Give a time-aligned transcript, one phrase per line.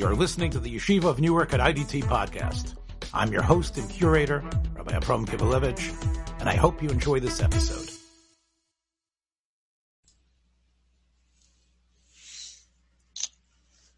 [0.00, 2.74] You're listening to the Yeshiva of Newark at IDT podcast.
[3.12, 4.42] I'm your host and curator,
[4.74, 7.90] Rabbi Abram Kivelevitz, and I hope you enjoy this episode.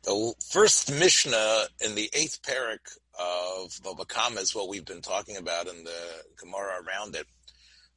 [0.03, 2.81] The first Mishnah in the eighth perek
[3.17, 7.27] of Baba Kama is what we've been talking about in the Gemara around it.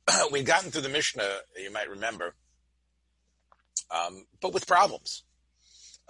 [0.31, 2.35] We've gotten through the Mishnah, you might remember,
[3.89, 5.24] um, but with problems.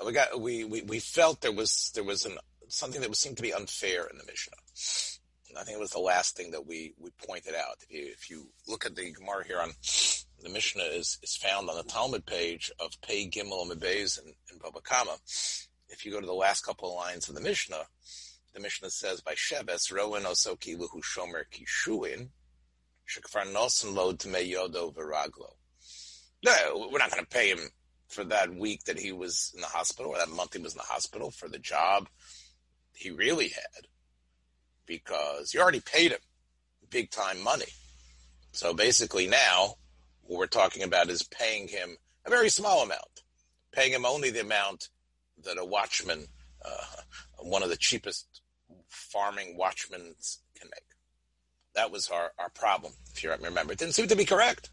[0.03, 3.37] We got we, we, we felt there was there was an something that was seemed
[3.37, 4.57] to be unfair in the Mishnah.
[5.49, 7.77] And I think it was the last thing that we, we pointed out.
[7.81, 9.71] If you if you look at the Gemara here on
[10.43, 14.59] the Mishnah is, is found on the Talmud page of Pei Gimel Mebez in, in
[14.61, 15.15] Baba Kama.
[15.87, 17.83] If you go to the last couple of lines of the Mishnah,
[18.53, 22.29] the Mishnah says by Sheves Rowan Osoki Luhu Shomer Kishuin
[23.07, 25.53] Shekfar Nosen Lo Yodo Viraglo.
[26.43, 27.69] No, we're not going to pay him
[28.07, 30.77] for that week that he was in the hospital or that month he was in
[30.77, 32.07] the hospital for the job
[32.93, 33.87] he really had
[34.85, 36.19] because you already paid him
[36.89, 37.65] big time money.
[38.51, 39.75] So basically now
[40.23, 43.23] what we're talking about is paying him a very small amount,
[43.71, 44.89] paying him only the amount
[45.43, 46.27] that a watchman,
[46.63, 47.01] uh,
[47.39, 48.41] one of the cheapest
[48.87, 50.01] farming watchmen
[50.57, 50.85] can make.
[51.75, 53.73] That was our, our problem, if you remember.
[53.73, 54.69] It didn't seem to be correct.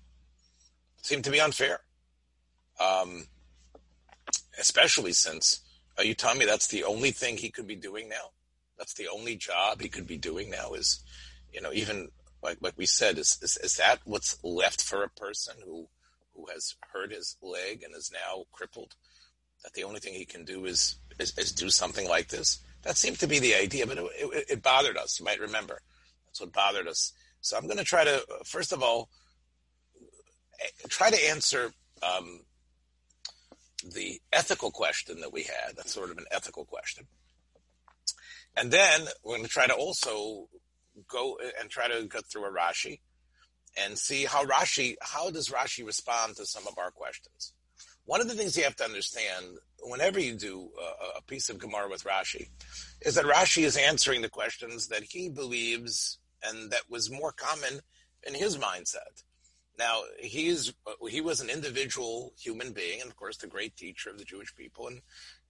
[0.99, 1.81] It seemed to be unfair.
[2.83, 3.27] Um,
[4.59, 5.61] especially since,
[5.99, 8.31] are you telling me that's the only thing he could be doing now?
[8.79, 11.03] That's the only job he could be doing now is,
[11.53, 12.09] you know, even
[12.43, 15.89] like like we said, is, is, is that what's left for a person who
[16.35, 18.95] who has hurt his leg and is now crippled?
[19.63, 22.59] That the only thing he can do is is, is do something like this?
[22.83, 25.21] That seemed to be the idea, but it, it, it bothered us.
[25.21, 25.81] You might remember
[26.27, 27.13] that's what bothered us.
[27.43, 29.11] So I'm going to try to first of all
[30.89, 32.41] try to answer um,
[33.91, 35.77] the ethical question that we had.
[35.77, 37.07] That's sort of an ethical question.
[38.57, 40.49] And then we're going to try to also
[41.09, 43.01] go and try to go through a Rashi
[43.77, 47.55] and see how Rashi, how does Rashi respond to some of our questions?
[48.05, 49.47] One of the things you have to understand
[49.81, 52.49] whenever you do a, a piece of Gemara with Rashi
[53.01, 57.81] is that Rashi is answering the questions that he believes and that was more common
[58.27, 59.23] in his mindset.
[59.79, 60.73] Now he's
[61.09, 64.55] he was an individual human being, and of course the great teacher of the Jewish
[64.55, 65.01] people, and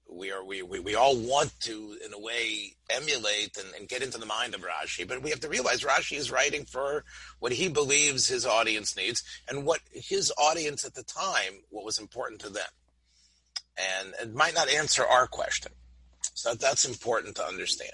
[0.08, 4.02] we are we, we, we all want to in a way emulate and, and, get
[4.02, 7.04] into the mind of Rashi, but we have to realize Rashi is writing for
[7.38, 11.98] what he believes his audience needs and what his audience at the time what was
[11.98, 12.70] important to them,
[13.76, 15.72] and it might not answer our question.
[16.34, 17.90] So that's important to understand.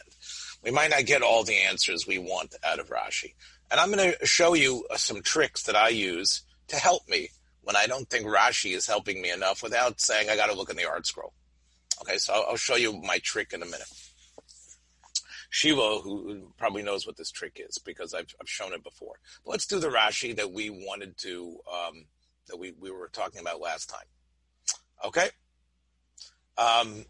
[0.63, 3.35] We might not get all the answers we want out of Rashi.
[3.71, 7.29] And I'm going to show you uh, some tricks that I use to help me
[7.63, 10.71] when I don't think Rashi is helping me enough without saying I got to look
[10.71, 11.33] in the ArtScroll.
[12.03, 13.89] Okay, so I'll, show you my trick in a minute.
[15.51, 19.17] Shiva, who probably knows what this trick is because I've, I've shown it before.
[19.45, 22.05] But let's do the Rashi that we wanted to, um,
[22.47, 24.07] that we, we were talking about last time.
[25.05, 25.29] Okay?
[26.57, 27.05] Um,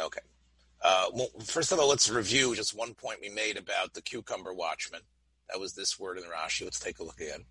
[0.00, 0.20] okay.
[0.82, 4.54] Uh, well, first of all, let's review just one point we made about the cucumber
[4.54, 5.00] watchman.
[5.50, 6.64] That was this word in Rashi.
[6.64, 7.44] Let's take a look again.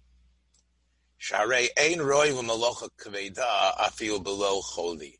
[1.19, 5.15] Sharei ein v'malocha kveida afil below choli.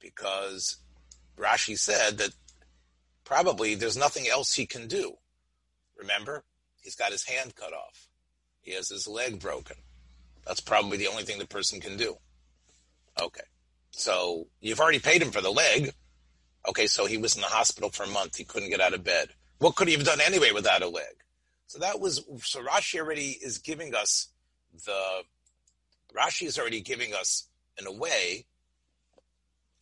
[0.00, 0.78] Because
[1.38, 2.30] Rashi said that
[3.24, 5.16] probably there's nothing else he can do.
[5.96, 6.44] Remember,
[6.82, 8.08] he's got his hand cut off.
[8.62, 9.76] He has his leg broken.
[10.46, 12.16] That's probably the only thing the person can do.
[13.20, 13.42] Okay.
[13.90, 15.92] So you've already paid him for the leg.
[16.68, 18.36] Okay, so he was in the hospital for a month.
[18.36, 19.30] He couldn't get out of bed.
[19.58, 21.24] What could he have done anyway without a leg?
[21.66, 24.28] So that was so Rashi already is giving us
[24.84, 25.22] the
[26.14, 28.46] Rashi is already giving us in a way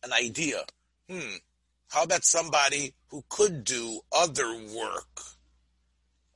[0.03, 0.63] an idea.
[1.09, 1.37] Hmm.
[1.89, 5.21] How about somebody who could do other work?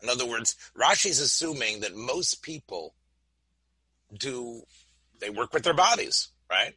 [0.01, 2.95] In other words, Rashi's assuming that most people
[4.17, 4.63] do
[5.19, 6.73] they work with their bodies, right?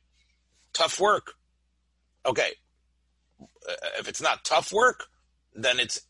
[0.76, 1.32] Tough work.
[2.25, 2.50] Okay.
[3.40, 5.05] Uh, if it's not tough work,
[5.55, 6.00] then it's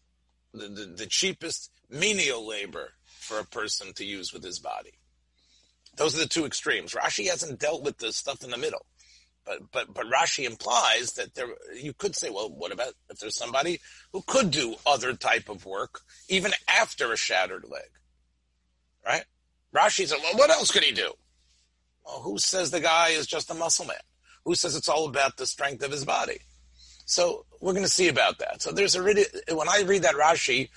[0.52, 4.92] the, the, the cheapest menial labor for a person to use with his body.
[5.96, 6.94] Those are the two extremes.
[6.94, 8.86] Rashi hasn't dealt with the stuff in the middle.
[9.44, 13.36] But, but, but Rashi implies that there, you could say, well, what about if there's
[13.36, 13.80] somebody
[14.12, 17.90] who could do other type of work even after a shattered leg?
[19.06, 19.24] Right?
[19.72, 21.12] Rashi said, well, what else could he do?
[22.04, 23.96] Well, who says the guy is just a muscle man?
[24.46, 26.38] Who says it's all about the strength of his body?
[27.04, 28.62] So we're going to see about that.
[28.62, 30.70] So there's a really, when I read that Rashi,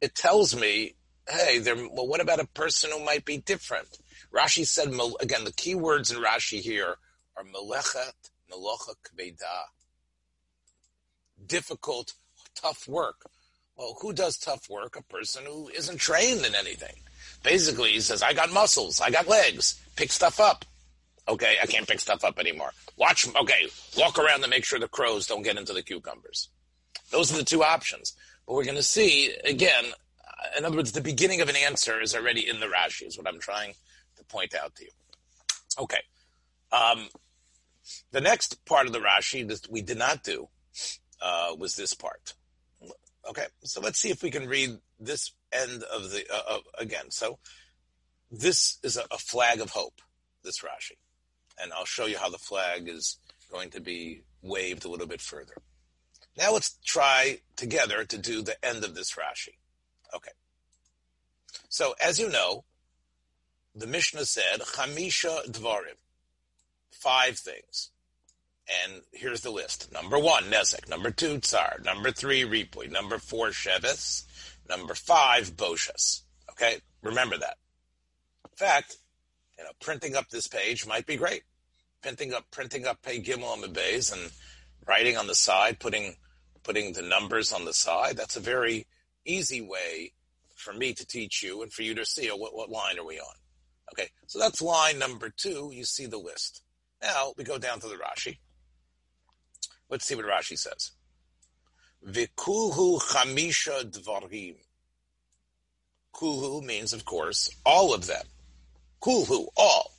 [0.00, 0.94] it tells me,
[1.30, 3.98] hey, there, well, what about a person who might be different?
[4.34, 4.88] Rashi said,
[5.20, 6.96] again, the key words in Rashi here
[7.36, 8.14] are melechet
[8.52, 9.68] melocha kveida.
[11.46, 12.14] Difficult,
[12.56, 13.26] tough work.
[13.76, 14.96] Well, who does tough work?
[14.96, 16.96] A person who isn't trained in anything.
[17.44, 20.64] Basically, he says, I got muscles, I got legs, pick stuff up.
[21.28, 22.72] Okay, I can't pick stuff up anymore.
[22.96, 23.66] Watch, okay,
[23.96, 26.48] walk around to make sure the crows don't get into the cucumbers.
[27.10, 28.14] Those are the two options.
[28.46, 29.84] But we're going to see, again,
[30.56, 33.26] in other words, the beginning of an answer is already in the Rashi, is what
[33.26, 33.74] I'm trying
[34.16, 34.90] to point out to you.
[35.78, 36.00] Okay.
[36.72, 37.08] Um,
[38.10, 40.48] the next part of the Rashi that we did not do
[41.20, 42.34] uh, was this part.
[43.28, 47.10] Okay, so let's see if we can read this end of the uh, uh, again.
[47.10, 47.38] So
[48.30, 50.00] this is a, a, flag of hope.
[50.42, 50.96] This Rashi,
[51.60, 53.18] and I'll show you how the flag is
[53.50, 55.54] going to be waved a little bit further.
[56.36, 59.56] Now let's try together to do the end of this Rashi.
[60.14, 60.30] Okay.
[61.68, 62.64] So as you know,
[63.74, 65.98] the Mishnah said Chamisha Dvarim,
[66.90, 67.90] five things.
[68.84, 69.90] And here's the list.
[69.92, 70.88] Number one, Nezek.
[70.88, 71.78] Number two, Tsar.
[71.84, 72.90] Number three, Ripui.
[72.90, 74.24] Number four, Shevis.
[74.68, 76.22] Number five, Boshas.
[76.50, 76.78] Okay?
[77.02, 77.56] Remember that.
[78.44, 78.96] In fact,
[79.58, 81.42] you know, printing up this page might be great.
[82.02, 84.30] Printing up, printing up Pay Gimel the base and
[84.86, 86.14] writing on the side, putting,
[86.62, 88.16] putting the numbers on the side.
[88.16, 88.86] That's a very
[89.24, 90.12] easy way
[90.54, 93.04] for me to teach you and for you to see oh, what, what line are
[93.04, 93.34] we on.
[93.92, 95.70] Okay, so that's line number two.
[95.72, 96.62] You see the list.
[97.02, 98.38] Now we go down to the Rashi.
[99.88, 100.92] Let's see what Rashi says.
[102.06, 104.56] Vikulhu chamisha dvarim.
[106.14, 108.24] Kulhu means, of course, all of them.
[109.02, 109.92] Kulhu, all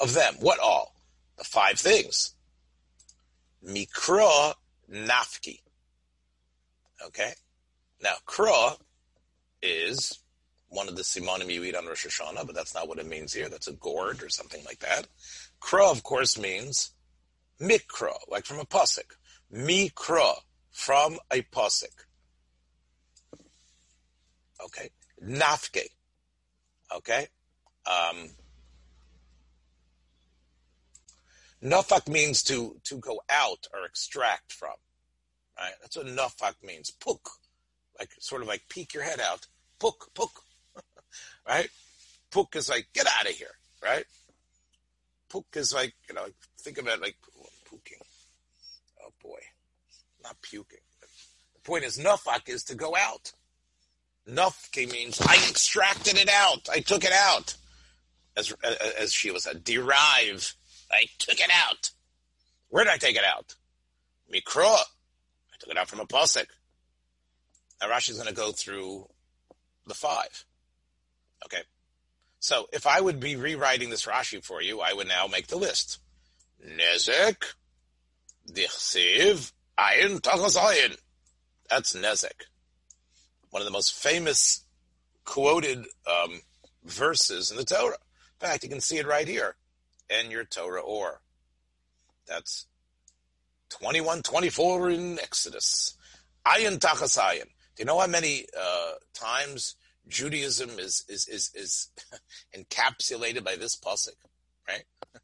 [0.00, 0.34] of them.
[0.40, 0.94] What all?
[1.36, 2.34] The five things.
[3.64, 4.54] Mikra
[4.90, 5.60] nafki.
[7.04, 7.32] Okay?
[8.02, 8.76] Now, kra
[9.62, 10.18] is
[10.68, 13.32] one of the simonim you eat on Rosh Hashanah, but that's not what it means
[13.32, 13.48] here.
[13.48, 15.06] That's a gourd or something like that.
[15.60, 16.92] Kra, of course, means
[17.60, 19.16] mikra, like from a pasuk.
[19.52, 20.34] Mikra,
[20.70, 22.04] from a pasuk.
[24.64, 24.90] Okay.
[25.24, 25.86] Nafke.
[26.94, 27.28] Okay.
[27.88, 28.28] Um,
[32.08, 34.74] means to, to go out or extract from.
[35.58, 35.72] Right?
[35.80, 36.90] That's what nafak means.
[36.90, 37.28] Puk.
[37.98, 39.46] Like, sort of like peek your head out.
[39.80, 40.42] Puk, puk.
[41.48, 41.68] right?
[42.30, 43.56] Puk is like, get out of here.
[43.82, 44.04] Right?
[45.28, 46.26] Puk is like, you know,
[46.60, 47.16] think about like
[47.68, 47.98] puking.
[49.02, 49.40] Oh boy
[50.28, 50.78] not puking.
[51.54, 53.32] The point is, nafak is to go out.
[54.28, 56.68] Nafke means I extracted it out.
[56.70, 57.56] I took it out.
[58.38, 58.54] As,
[58.98, 60.54] as was said, derive.
[60.90, 61.90] I took it out.
[62.68, 63.56] Where did I take it out?
[64.32, 64.76] Mikra.
[64.76, 66.46] I took it out from a pasuk.
[67.80, 69.08] Now Rashi's going to go through
[69.86, 70.44] the five.
[71.44, 71.62] Okay.
[72.38, 75.56] So if I would be rewriting this Rashi for you, I would now make the
[75.56, 75.98] list.
[76.64, 77.42] Nezek,
[78.50, 80.96] Dichsiv, Ayin Tachas Ayin.
[81.68, 82.46] That's Nezek.
[83.50, 84.64] One of the most famous
[85.24, 86.40] quoted um,
[86.84, 87.96] verses in the Torah.
[88.40, 89.56] In fact, you can see it right here
[90.08, 91.20] in your Torah or.
[92.26, 92.66] That's
[93.70, 95.96] 21, 24 in Exodus.
[96.46, 97.44] Ayin Tachas Ayin.
[97.44, 99.76] Do you know how many uh, times
[100.08, 101.90] Judaism is is is, is
[102.56, 104.16] encapsulated by this pasuk?
[104.66, 104.84] Right?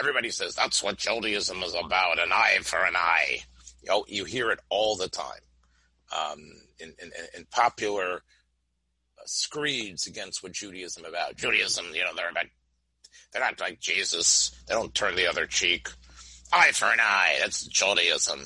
[0.00, 3.40] Everybody says that's what Judaism is about: an eye for an eye.
[3.82, 5.40] You, know, you hear it all the time
[6.16, 6.40] um,
[6.78, 11.36] in, in, in, popular uh, screeds against what Judaism about.
[11.36, 12.46] Judaism, you know, they're about
[13.32, 14.50] they're not like Jesus.
[14.66, 15.88] They don't turn the other cheek.
[16.52, 17.36] Eye for an eye.
[17.40, 18.44] That's Judaism.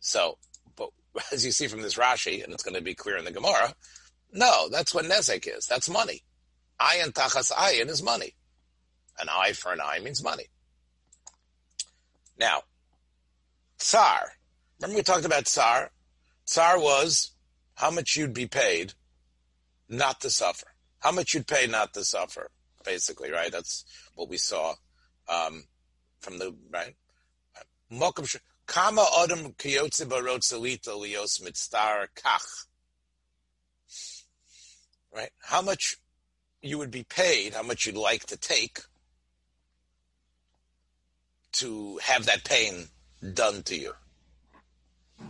[0.00, 0.38] So,
[0.76, 0.90] but
[1.32, 3.74] as you see from this Rashi, and it's going to be clear in the Gemara,
[4.32, 5.66] no, that's what Nezek is.
[5.66, 6.22] That's money.
[6.80, 8.34] Ayin tachas ayin is money.
[9.18, 10.46] An eye for an eye means money.
[12.38, 12.62] Now,
[13.78, 14.32] Tsar.
[14.80, 15.90] Remember we talked about Tsar?
[16.46, 17.30] Tsar was
[17.76, 18.92] how much you'd be paid
[19.88, 20.66] not to suffer.
[20.98, 22.50] How much you'd pay not to suffer,
[22.84, 23.50] basically, right?
[23.50, 24.74] That's what we saw
[25.28, 25.64] um,
[26.20, 26.94] from the, right?
[28.66, 32.66] Kama adam kiyotze lios mitzar kach.
[35.14, 35.30] Right?
[35.42, 35.96] How much
[36.62, 38.80] you would be paid, how much you'd like to take
[41.52, 42.88] to have that pain
[43.32, 43.92] done to you.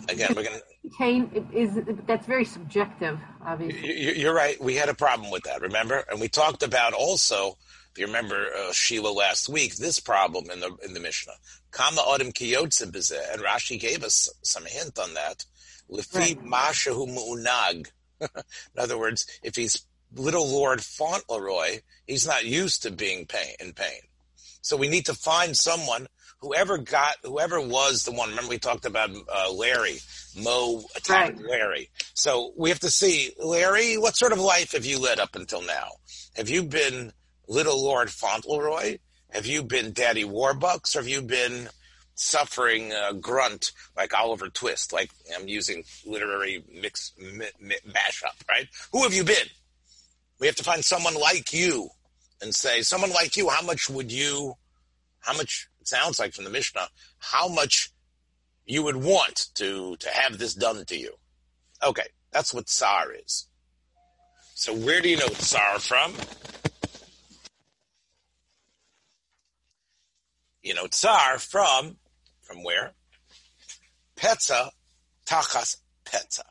[0.08, 0.90] Again, we're going to.
[0.98, 4.20] Pain is that's very subjective, obviously.
[4.20, 4.60] You're right.
[4.60, 6.04] We had a problem with that, remember?
[6.10, 7.56] And we talked about also.
[7.92, 11.34] If you remember uh, Sheila last week, this problem in the in the Mishnah,
[11.70, 15.44] kama adam kiyotze and Rashi gave us some hint on that.
[15.90, 17.86] Lefi mashahu mu'unag.
[18.20, 23.72] In other words, if he's little Lord Fauntleroy, he's not used to being pain in
[23.72, 24.00] pain.
[24.60, 26.06] So we need to find someone
[26.40, 28.30] whoever got, whoever was the one.
[28.30, 29.98] Remember we talked about uh, Larry.
[30.36, 31.48] Mo attacked Right.
[31.48, 31.90] Larry.
[32.14, 35.62] So we have to see, Larry, what sort of life have you led up until
[35.62, 35.88] now?
[36.36, 37.12] Have you been
[37.48, 38.98] Little Lord Fauntleroy?
[39.30, 40.96] Have you been Daddy Warbucks?
[40.96, 41.68] Or have you been
[42.16, 44.92] suffering uh, grunt like Oliver Twist?
[44.92, 48.66] Like I'm using literary mix mi, mi, mashup, right?
[48.92, 49.46] Who have you been?
[50.40, 51.88] We have to find someone like you
[52.42, 54.54] and say, someone like you, how much would you,
[55.25, 56.87] how much, it sounds like from the Mishnah, uh,
[57.19, 57.90] how much
[58.66, 61.14] you would want to, to have this done to you.
[61.83, 63.49] Okay, that's what Tsar is.
[64.54, 66.14] So where do you know Tsar from?
[70.62, 71.97] You know Tsar from,
[72.43, 72.93] from where?
[74.16, 74.71] Petza,
[75.26, 76.45] Tachas Petza,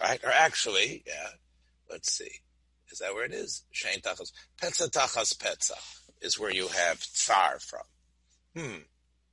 [0.00, 0.22] right?
[0.24, 1.28] Or actually, yeah,
[1.90, 2.30] let's see.
[2.90, 3.64] Is that where it is?
[3.74, 4.32] Shein Tachas.
[4.60, 5.78] Petza Tachas Petza
[6.20, 7.82] is where you have Tsar from.
[8.56, 8.82] Hmm.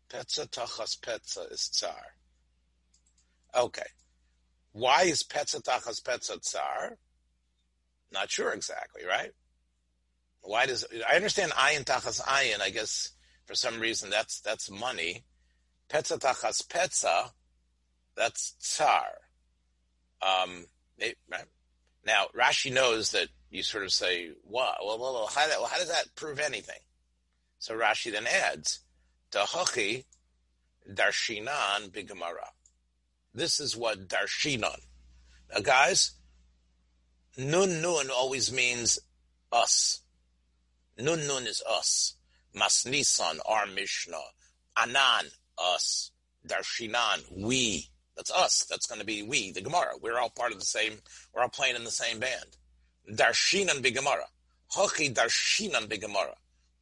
[0.10, 2.16] Petza Tachas Petza is Tsar.
[3.56, 3.84] Okay.
[4.72, 6.98] Why is Petza Tachas Petza Tsar?
[8.12, 9.32] Not sure exactly, right?
[10.42, 12.62] Why does I understand ayin tachas ayin?
[12.62, 13.10] I guess
[13.46, 15.26] for some reason that's that's money.
[15.90, 17.32] Petza tachas petza,
[18.16, 19.06] that's tsar.
[20.22, 20.66] Um,
[21.00, 21.46] right?
[22.06, 24.78] Now Rashi knows that you sort of say, "What?
[24.84, 26.80] Well, well, well, how, well, how does that prove anything?"
[27.60, 28.80] So Rashi then adds,
[29.32, 30.06] "Dahachi
[30.92, 32.50] darshinan bigamara."
[33.34, 34.82] This is what darshinan.
[35.54, 36.12] Now, guys,
[37.38, 39.00] nun nun always means
[39.52, 40.02] us.
[40.98, 42.16] Nun nun is us.
[42.56, 44.18] Masnisan, our Mishnah.
[44.78, 45.26] Anan,
[45.58, 46.12] us.
[46.48, 47.90] Darshinan, we.
[48.16, 48.66] That's us.
[48.70, 49.94] That's going to be we, the Gemara.
[50.02, 50.94] We're all part of the same,
[51.34, 52.58] we're all playing in the same band.
[53.12, 54.26] Darshinan be Gemara.
[54.76, 56.36] Hochi darshinan be Gemara.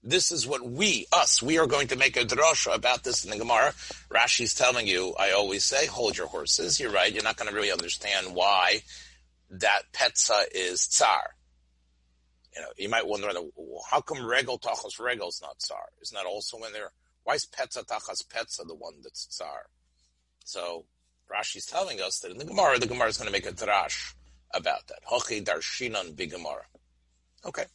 [0.03, 3.31] This is what we, us, we are going to make a drasha about this in
[3.31, 3.73] the Gemara.
[4.09, 6.79] Rashi's telling you, I always say, hold your horses.
[6.79, 7.11] You're right.
[7.11, 8.81] You're not going to really understand why
[9.49, 11.35] that petza is tsar.
[12.55, 13.27] You know, you might wonder,
[13.89, 15.89] how come regal tachas regal is not tsar?
[16.01, 16.91] Isn't that also in there?
[17.23, 19.67] Why is petza tachas petza the one that's tsar?
[20.45, 20.85] So
[21.29, 24.13] Rashi's telling us that in the Gemara, the Gemara is going to make a drash
[24.53, 24.99] about that.
[25.11, 26.63] Hochi darshinan bi Gemara.
[27.45, 27.65] Okay.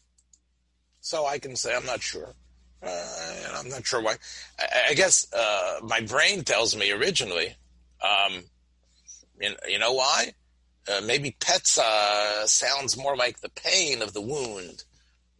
[1.03, 2.33] So I can say I'm not sure.
[2.81, 4.15] Uh, I'm not sure why.
[4.59, 7.57] I, I guess uh, my brain tells me originally.
[8.01, 8.45] Um,
[9.41, 10.33] you, you know why?
[10.89, 14.85] Uh, maybe petza sounds more like the pain of the wound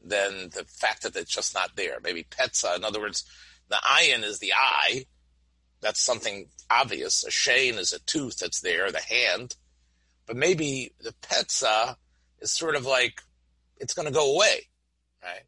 [0.05, 1.99] than the fact that it's just not there.
[2.03, 3.25] Maybe petza, in other words,
[3.69, 5.07] the ayin is the eye.
[5.81, 7.25] That's something obvious.
[7.25, 9.55] A shane is a tooth that's there, the hand.
[10.27, 11.97] But maybe the petza
[12.41, 13.23] is sort of like
[13.79, 14.67] it's going to go away,
[15.23, 15.43] right?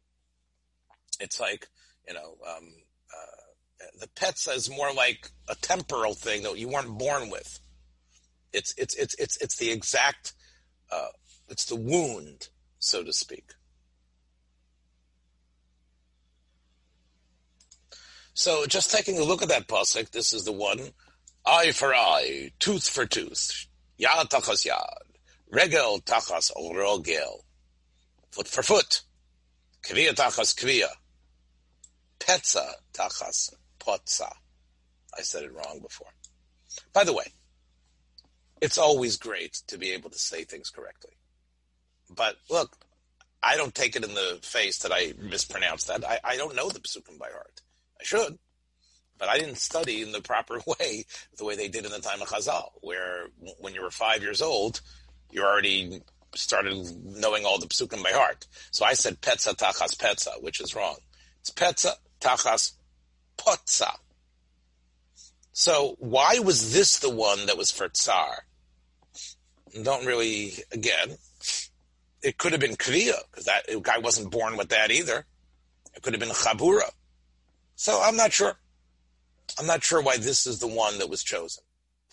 [1.19, 1.67] It's like
[2.07, 2.73] you know, um,
[3.11, 7.59] uh, the petza is more like a temporal thing that you weren't born with.
[8.53, 10.33] It's it's it's it's it's the exact
[10.91, 11.07] uh,
[11.49, 13.51] it's the wound, so to speak.
[18.33, 20.91] So just taking a look at that pasuk, this is the one:
[21.45, 23.67] eye for eye, tooth for tooth,
[23.99, 25.15] yad tachas yad,
[25.51, 27.43] regel tachas rogel,
[28.31, 29.01] foot for foot,
[29.83, 30.89] kviya tachas kviya,
[32.25, 34.31] petza tachas potza.
[35.17, 36.07] I said it wrong before.
[36.93, 37.25] By the way,
[38.61, 41.13] it's always great to be able to say things correctly.
[42.09, 42.77] But look,
[43.41, 46.05] I don't take it in the face that I mispronounced that.
[46.05, 47.61] I, I don't know the psukim by heart.
[47.99, 48.37] I should,
[49.17, 51.05] but I didn't study in the proper way,
[51.37, 53.27] the way they did in the time of Chazal, where
[53.59, 54.81] when you were five years old,
[55.31, 56.01] you already
[56.33, 58.47] started knowing all the psukim by heart.
[58.71, 60.97] So I said petza tachas petza, which is wrong.
[61.39, 62.73] It's petza tachas
[63.37, 63.91] potza.
[65.51, 68.45] So why was this the one that was for Tsar?
[69.83, 71.17] Don't really, again,
[72.21, 75.25] it could have been Kriya, because that guy wasn't born with that either.
[75.95, 76.89] It could have been Chabura.
[77.75, 78.57] So I'm not sure.
[79.59, 81.63] I'm not sure why this is the one that was chosen.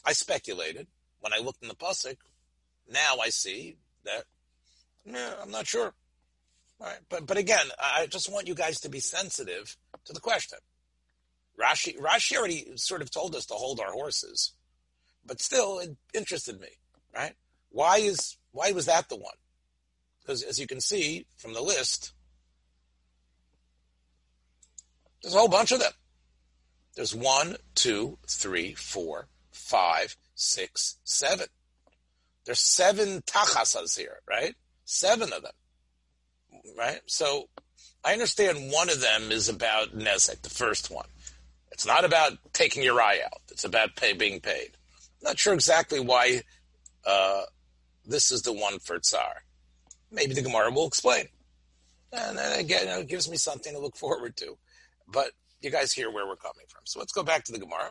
[0.04, 0.86] I speculated
[1.20, 2.18] when I looked in the Pusik.
[2.92, 4.24] Now I see that,
[5.04, 5.94] yeah, I'm not sure.
[7.08, 10.58] But, but again, I just want you guys to be sensitive to the question.
[11.60, 14.52] Rashi, Rashi already sort of told us to hold our horses,
[15.24, 16.68] but still it interested me,
[17.14, 17.34] right?
[17.70, 19.34] Why is, why was that the one?
[20.20, 22.12] Because as you can see from the list,
[25.22, 25.92] there's a whole bunch of them.
[26.96, 31.46] There's one, two, three, four, five, six, seven.
[32.44, 34.54] There's seven tachasas here, right?
[34.84, 35.52] Seven of them,
[36.76, 37.00] right?
[37.06, 37.48] So
[38.04, 41.06] I understand one of them is about Nezek, the first one.
[41.70, 43.40] It's not about taking your eye out.
[43.50, 44.72] It's about pay, being paid.
[45.22, 46.42] Not sure exactly why
[47.06, 47.42] uh,
[48.06, 49.42] this is the one for Tsar.
[50.10, 51.26] Maybe the Gemara will explain.
[52.12, 54.58] And then again, it gives me something to look forward to.
[55.08, 56.82] But you guys hear where we're coming from.
[56.84, 57.90] So let's go back to the Gemara.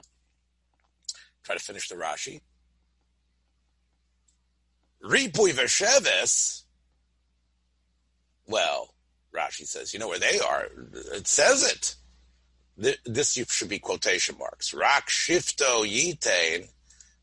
[1.44, 2.42] Try to finish the Rashi.
[5.04, 6.61] Ripui Vesheves.
[8.48, 8.94] Well,
[9.36, 10.68] Rashi says, you know where they are?
[11.14, 11.96] It says it.
[13.06, 14.74] This should be quotation marks.
[14.74, 16.68] Rak shifto yitain,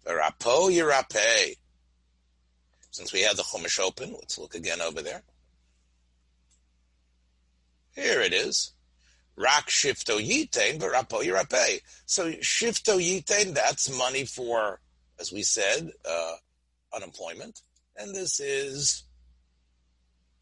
[0.07, 1.57] rapo yirape.
[2.91, 5.23] Since we have the Chumash open, let's look again over there.
[7.95, 8.73] Here it is.
[9.37, 11.81] Rak shifto yitain, rapo yirape.
[12.07, 14.81] So shifto yitain, that's money for,
[15.21, 16.37] as we said, uh,
[16.95, 17.63] unemployment.
[17.97, 19.05] And this is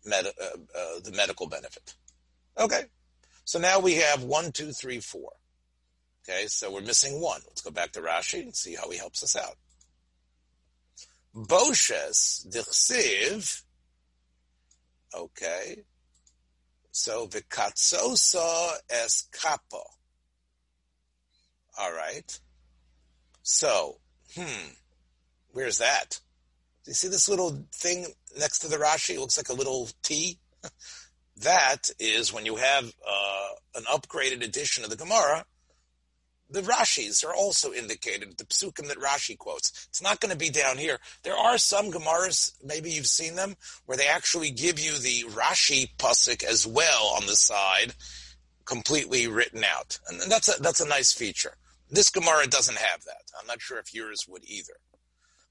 [0.07, 1.95] med- uh, uh, the medical benefit.
[2.59, 2.85] Okay.
[3.45, 5.33] So now we have one, two, three, four.
[6.29, 7.41] Okay, so we're missing one.
[7.47, 9.57] Let's go back to Rashi and see how he helps us out.
[11.35, 13.63] Boshes dichsiv.
[15.15, 15.85] Okay.
[16.91, 19.83] So vikatsosa es kapo.
[21.79, 22.41] All right.
[23.43, 23.99] So,
[24.35, 24.71] hmm,
[25.53, 26.21] where's that?
[26.87, 28.07] Do you see this little thing
[28.39, 29.17] next to the Rashi?
[29.17, 30.39] It looks like a little T.
[31.39, 35.45] that is when you have uh, an upgraded edition of the Gemara.
[36.49, 39.89] The Rashis are also indicated, the psukim that Rashi quotes.
[39.89, 41.01] It's not going to be down here.
[41.25, 45.91] There are some Gemaras, maybe you've seen them, where they actually give you the Rashi
[45.99, 47.95] pasuk as well on the side,
[48.65, 49.99] completely written out.
[50.09, 51.57] And that's a, that's a nice feature.
[51.91, 53.25] This Gemara doesn't have that.
[53.41, 54.75] I'm not sure if yours would either.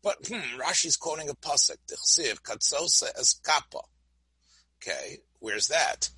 [0.05, 3.79] But hmm, Rashi's quoting a pasuk, Tichsiv Katsosa es Kappa.
[4.77, 6.11] Okay, where's that?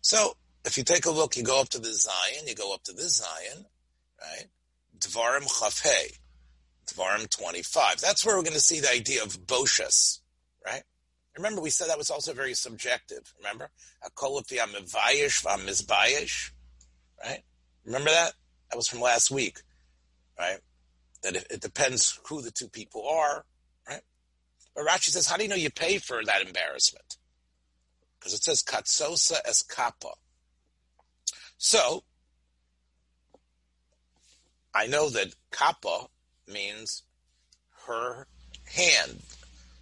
[0.00, 2.82] So if you take a look, you go up to the Zion, you go up
[2.84, 3.66] to the Zion,
[4.18, 4.46] right?
[4.98, 6.18] Dvarim Chafhei,
[6.86, 8.00] Dvarim 25.
[8.00, 10.20] That's where we're going to see the idea of Boshas,
[10.64, 10.82] right?
[11.36, 13.34] Remember, we said that was also very subjective.
[13.36, 13.68] Remember?
[14.02, 16.52] Akolafi amivayish v'amizbayish,
[17.22, 17.42] right?
[17.84, 18.32] Remember that?
[18.70, 19.58] That was from last week,
[20.38, 20.60] right?
[21.22, 23.44] That it, it depends who the two people are,
[23.88, 24.02] right?
[24.74, 27.16] But Rashi says, how do you know you pay for that embarrassment?
[28.18, 30.12] because it says katsosa es kappa.
[31.56, 32.04] So
[34.74, 36.06] I know that kappa
[36.46, 37.02] means
[37.86, 38.26] her
[38.64, 39.20] hand.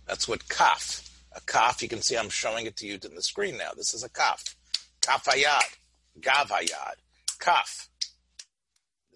[0.07, 1.03] That's what kaf.
[1.35, 3.70] A kaf, you can see I'm showing it to you in the screen now.
[3.77, 4.57] This is a kaf.
[5.01, 5.77] Kafayad.
[6.20, 6.94] Gavayad.
[7.38, 7.88] Kaf.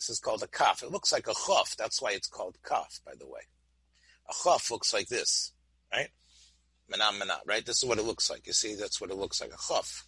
[0.01, 0.83] This is called a kaf.
[0.83, 1.77] It looks like a chuf.
[1.77, 3.43] That's why it's called kaf, by the way.
[4.31, 5.53] A chuf looks like this,
[5.93, 6.09] right?
[6.91, 7.67] Menam menam, right?
[7.67, 8.47] This is what it looks like.
[8.47, 10.07] You see, that's what it looks like, a chaf.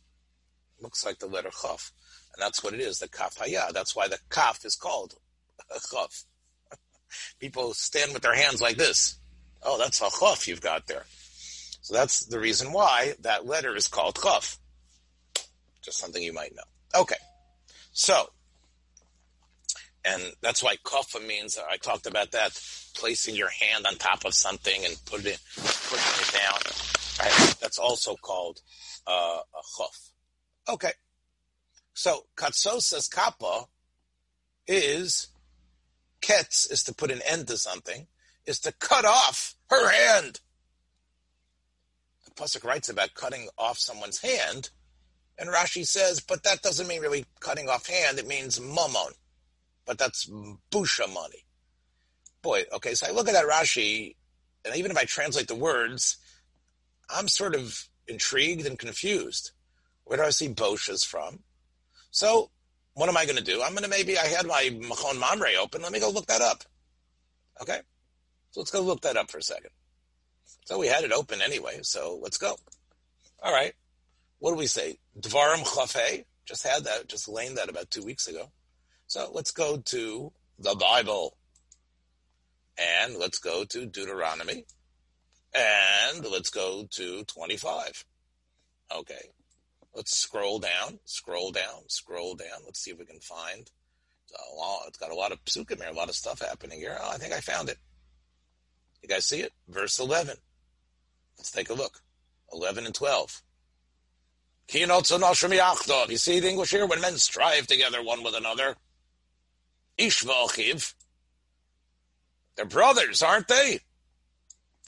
[0.81, 1.93] Looks like the letter chaf.
[2.35, 3.71] And that's what it is, the kaf haya.
[3.75, 5.15] That's why the kaf is called
[5.71, 6.25] a chaf.
[7.39, 9.19] People stand with their hands like this.
[9.63, 11.05] Oh, that's a chaf you've got there.
[11.83, 14.59] So that's the reason why that letter is called chaf.
[15.83, 17.01] Just something you might know.
[17.03, 17.17] Okay.
[17.93, 18.29] So,
[20.05, 22.59] and that's why kofa means, I talked about that,
[22.95, 26.61] placing your hand on top of something and put it, putting it down.
[27.21, 27.55] Right?
[27.61, 28.61] That's also called
[29.07, 30.11] uh, a chuf.
[30.69, 30.93] Okay.
[31.95, 33.67] So katsosa's kappa
[34.67, 35.29] is,
[36.21, 38.07] ketz is to put an end to something,
[38.45, 40.41] is to cut off her hand.
[42.25, 44.71] The Pasuk writes about cutting off someone's hand,
[45.39, 49.13] and Rashi says, but that doesn't mean really cutting off hand, it means mammon
[49.87, 50.31] but that's
[50.71, 51.45] busha money.
[52.43, 54.17] Boy, okay, so I look at that Rashi,
[54.65, 56.17] and even if I translate the words,
[57.09, 59.53] I'm sort of intrigued and confused.
[60.05, 61.41] Where do I see boshas from?
[62.11, 62.51] So,
[62.95, 63.63] what am I going to do?
[63.63, 65.83] I'm going to maybe, I had my Machon Mamre open.
[65.83, 66.65] Let me go look that up.
[67.61, 67.81] Okay?
[68.51, 69.71] So let's go look that up for a second.
[70.65, 72.57] So we had it open anyway, so let's go.
[73.43, 73.73] All right.
[74.41, 74.99] What do we say?
[75.19, 76.25] Dvarim Chafei.
[76.45, 78.51] Just had that, just laying that about two weeks ago.
[79.13, 81.37] So let's go to the Bible
[82.79, 84.65] and let's go to Deuteronomy
[85.55, 88.07] and let's go to 25.
[88.91, 89.29] Okay.
[89.95, 92.63] Let's scroll down, scroll down, scroll down.
[92.65, 93.71] Let's see if we can find.
[94.57, 96.97] Lot, It's got a lot of psukim here, a lot of stuff happening here.
[96.99, 97.77] Oh, I think I found it.
[99.03, 99.53] You guys see it?
[99.69, 100.37] Verse 11.
[101.37, 102.01] Let's take a look.
[102.51, 103.43] 11 and 12.
[104.73, 104.87] You
[106.17, 106.87] see the English here?
[106.87, 108.75] When men strive together one with another,
[109.99, 110.25] Ish
[112.57, 113.81] They're brothers, aren't they?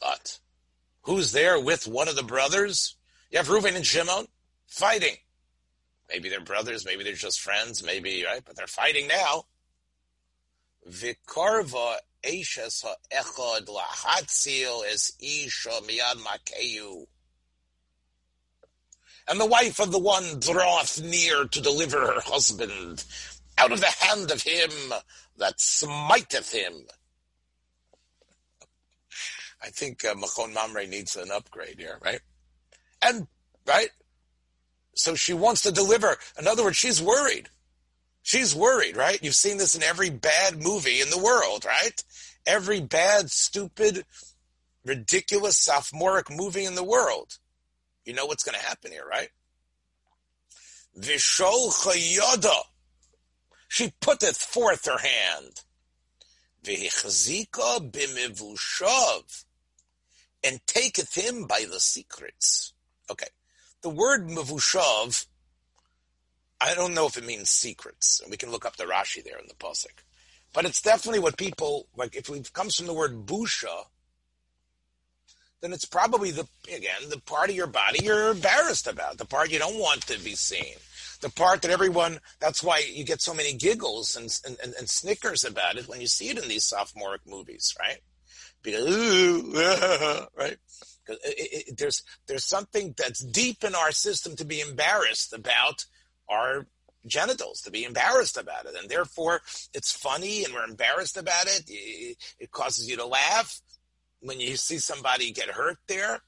[0.00, 0.38] But
[1.02, 2.96] who's there with one of the brothers?
[3.30, 4.26] You have Reuven and Shimon
[4.66, 5.16] fighting.
[6.08, 8.42] Maybe they're brothers, maybe they're just friends, maybe, right?
[8.44, 9.44] But they're fighting now.
[10.88, 17.06] Vikarva Eshes ha'echad lahatzil es isha miyad makeyu.
[19.26, 23.04] And the wife of the one draweth near to deliver her husband
[23.58, 24.70] out of the hand of him
[25.38, 26.72] that smiteth him.
[29.62, 32.20] I think uh, Machon Mamre needs an upgrade here, right?
[33.02, 33.26] And,
[33.66, 33.88] right?
[34.94, 36.16] So she wants to deliver.
[36.38, 37.48] In other words, she's worried.
[38.22, 39.18] She's worried, right?
[39.22, 42.02] You've seen this in every bad movie in the world, right?
[42.46, 44.04] Every bad, stupid,
[44.84, 47.38] ridiculous, sophomoric movie in the world.
[48.04, 49.28] You know what's going to happen here, right?
[50.98, 52.54] Vishol chayada.
[53.74, 55.62] She putteth forth her hand.
[56.62, 59.44] Vihichzika bimivushav.
[60.44, 62.72] And taketh him by the secrets.
[63.10, 63.26] Okay.
[63.82, 65.26] The word mavushav,
[66.60, 68.22] I don't know if it means secrets.
[68.30, 70.04] We can look up the Rashi there in the Pasuk.
[70.52, 73.86] But it's definitely what people, like if it comes from the word busha,
[75.62, 79.50] then it's probably the again the part of your body you're embarrassed about, the part
[79.50, 80.76] you don't want to be seen,
[81.24, 82.20] the part that everyone.
[82.40, 86.06] That's why you get so many giggles and and, and snickers about it when you
[86.06, 87.98] see it in these sophomoric movies, right?
[88.62, 88.84] Because
[90.38, 90.56] right,
[91.04, 95.84] because it, it, there's there's something that's deep in our system to be embarrassed about
[96.28, 96.66] our
[97.06, 99.42] genitals to be embarrassed about it and therefore
[99.74, 101.70] it's funny and we're embarrassed about it
[102.38, 103.60] it causes you to laugh
[104.24, 106.20] when you see somebody get hurt there,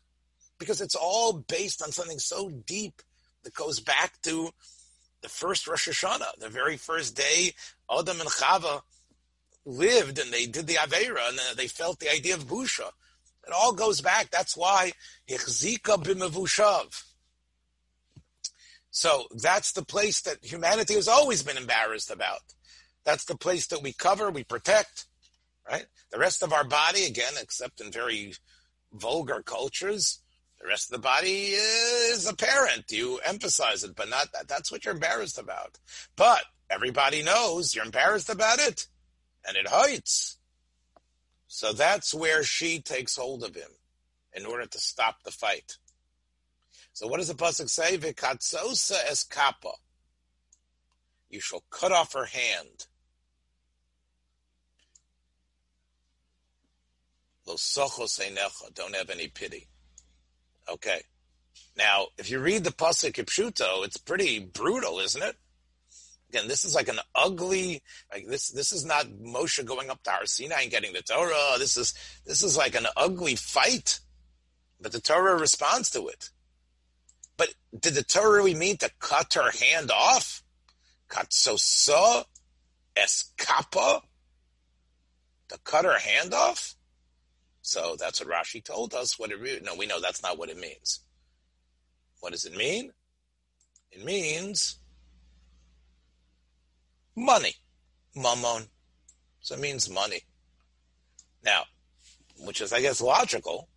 [0.59, 3.03] because it's all based on something so deep
[3.43, 4.51] that goes back to
[5.27, 7.53] the first Rosh Hashanah, the very first day
[7.91, 8.83] Adam and Chava
[9.65, 12.87] lived and they did the Aveira and uh, they felt the idea of Busha.
[13.45, 14.31] It all goes back.
[14.31, 14.93] That's why
[15.29, 17.03] Hichzika b'mevushav.
[18.93, 22.43] So that's the place that humanity has always been embarrassed about.
[23.05, 25.07] That's the place that we cover, we protect,
[25.69, 25.87] right?
[26.12, 28.35] The rest of our body, again, except in very
[28.93, 30.21] vulgar cultures,
[30.66, 32.90] the rest of the body is apparent.
[32.90, 34.48] You emphasize it, but not that.
[34.48, 35.79] That's what you're embarrassed about.
[36.16, 38.88] But everybody knows you're embarrassed about it,
[39.46, 40.38] and it hurts.
[41.46, 43.70] So that's where she takes hold of him
[44.33, 45.76] in order to stop the fight.
[46.92, 47.96] So what does the pasuk say?
[47.96, 49.70] Vikatzosa es kappa.
[51.31, 52.87] You shall cut off her hand.
[57.46, 59.68] Don't have any pity.
[60.68, 61.02] Okay.
[61.76, 65.37] Now, if you read the pasuk Kipshuto, it's pretty brutal, isn't it?
[66.31, 67.83] Again, this is like an ugly.
[68.12, 71.59] Like this, this is not Moshe going up to Har Sinai and getting the Torah.
[71.59, 71.94] This is
[72.26, 74.00] this is like an ugly fight,
[74.81, 76.31] but the Torah responds to it.
[77.37, 80.42] But did the Torah really mean to cut her hand off?
[81.09, 82.24] Katsosa
[82.96, 84.02] eskapa?
[85.48, 86.74] To cut her hand off?
[87.66, 89.18] So that's what Rashi told us.
[89.18, 91.00] What it really, no, we know that's not what it means.
[92.20, 92.92] What does it mean?
[93.90, 94.79] It means
[97.16, 97.55] money,
[98.14, 98.68] mammon.
[99.40, 100.20] So it means money.
[101.44, 101.64] Now,
[102.38, 103.68] which is, I guess, logical.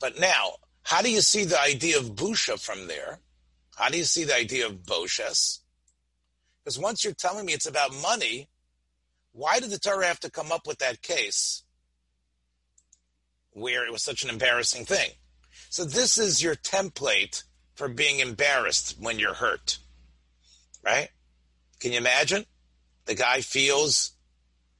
[0.00, 3.20] But now, how do you see the idea of busha from there?
[3.76, 5.58] How do you see the idea of boshes?
[6.64, 8.48] Because once you're telling me it's about money,
[9.32, 11.63] why did the Torah have to come up with that case
[13.54, 15.10] where it was such an embarrassing thing.
[15.70, 17.42] So this is your template
[17.74, 19.78] for being embarrassed when you're hurt.
[20.84, 21.08] Right?
[21.80, 22.44] Can you imagine?
[23.06, 24.12] The guy feels,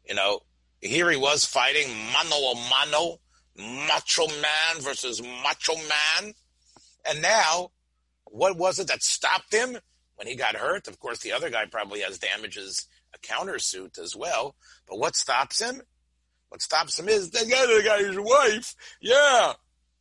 [0.06, 0.40] you know,
[0.80, 3.18] here he was fighting mano a mano,
[3.56, 6.34] macho man versus macho man.
[7.08, 7.70] And now,
[8.24, 9.78] what was it that stopped him
[10.16, 10.88] when he got hurt?
[10.88, 14.56] Of course, the other guy probably has damages, a countersuit as well.
[14.88, 15.82] But what stops him?
[16.54, 18.76] What stops him is they got, the guy's wife.
[19.00, 19.54] Yeah.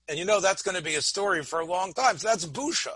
[0.07, 2.19] And you know that's going to be a story for a long time.
[2.19, 2.93] So that's busha.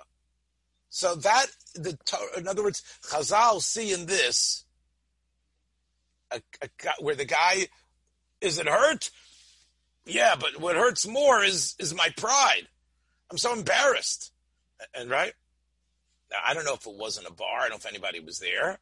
[0.90, 1.98] So that the
[2.38, 4.64] in other words, Chazal see in this
[6.30, 7.66] a, a, where the guy
[8.42, 9.10] is it hurt?
[10.06, 12.68] Yeah, but what hurts more is is my pride.
[13.32, 14.34] I'm so embarrassed,
[14.94, 15.34] and right
[16.30, 17.58] now I don't know if it wasn't a bar.
[17.58, 18.78] I don't know if anybody was there,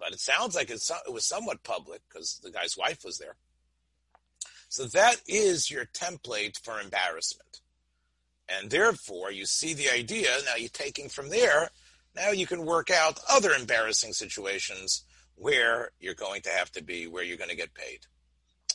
[0.00, 3.36] but it sounds like it was somewhat public because the guy's wife was there.
[4.74, 7.60] So that is your template for embarrassment.
[8.48, 11.70] And therefore, you see the idea, now you're taking from there,
[12.16, 15.04] now you can work out other embarrassing situations
[15.36, 18.00] where you're going to have to be, where you're going to get paid.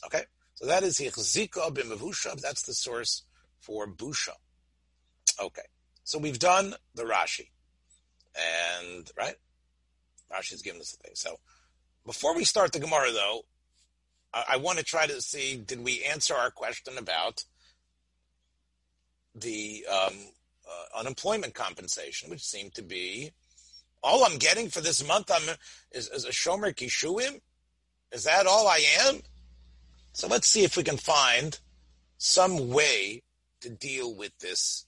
[0.05, 0.23] Okay?
[0.55, 2.39] So that is Hichzika b'mevusha.
[2.39, 3.23] That's the source
[3.59, 4.35] for busha.
[5.37, 5.67] Okay.
[6.05, 7.49] So we've done the Rashi.
[8.79, 9.35] And, right?
[10.31, 11.15] Rashi's given us the thing.
[11.15, 11.39] So
[12.05, 13.41] before we start the Gemara, though,
[14.33, 17.43] I, I want to try to see did we answer our question about
[19.35, 20.13] the um,
[20.67, 23.31] uh, unemployment compensation, which seemed to be
[24.01, 25.55] all I'm getting for this month I'm,
[25.91, 27.41] is, is a Shomer Kishuim?
[28.11, 29.21] Is that all I am?
[30.13, 31.59] So let's see if we can find
[32.17, 33.23] some way
[33.61, 34.85] to deal with this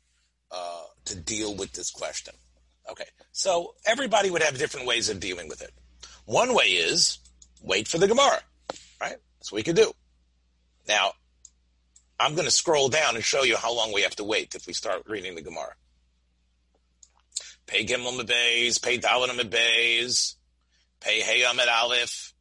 [0.52, 2.34] uh, to deal with this question.
[2.90, 5.72] Okay, so everybody would have different ways of dealing with it.
[6.26, 7.20] One way is
[7.62, 8.42] wait for the Gemara,
[9.00, 9.18] right?
[9.42, 9.92] That's what we could do.
[10.88, 11.14] Now,
[12.20, 14.68] I'm going to scroll down and show you how long we have to wait if
[14.68, 15.74] we start reading the Gemara.
[17.66, 20.36] Pay Gimel Mebeis, pay Dalit Mebeis,
[21.00, 22.36] pay Heyam at Aleph.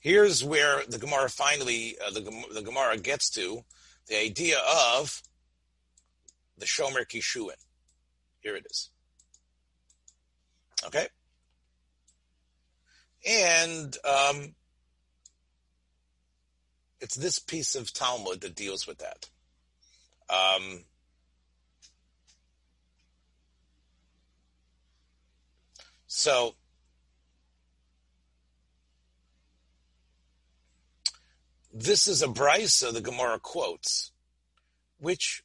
[0.00, 3.64] Here's where the Gemara finally, uh, the, the Gemara gets to
[4.08, 5.22] the idea of
[6.58, 7.56] the Shomer Kishuin.
[8.40, 8.90] Here it is.
[10.84, 11.08] Okay?
[13.26, 14.54] And um,
[17.00, 19.28] it's this piece of Talmud that deals with that.
[20.28, 20.84] Um,
[26.06, 26.54] so,
[31.72, 34.12] this is a brisa the Gemara quotes,
[34.98, 35.42] which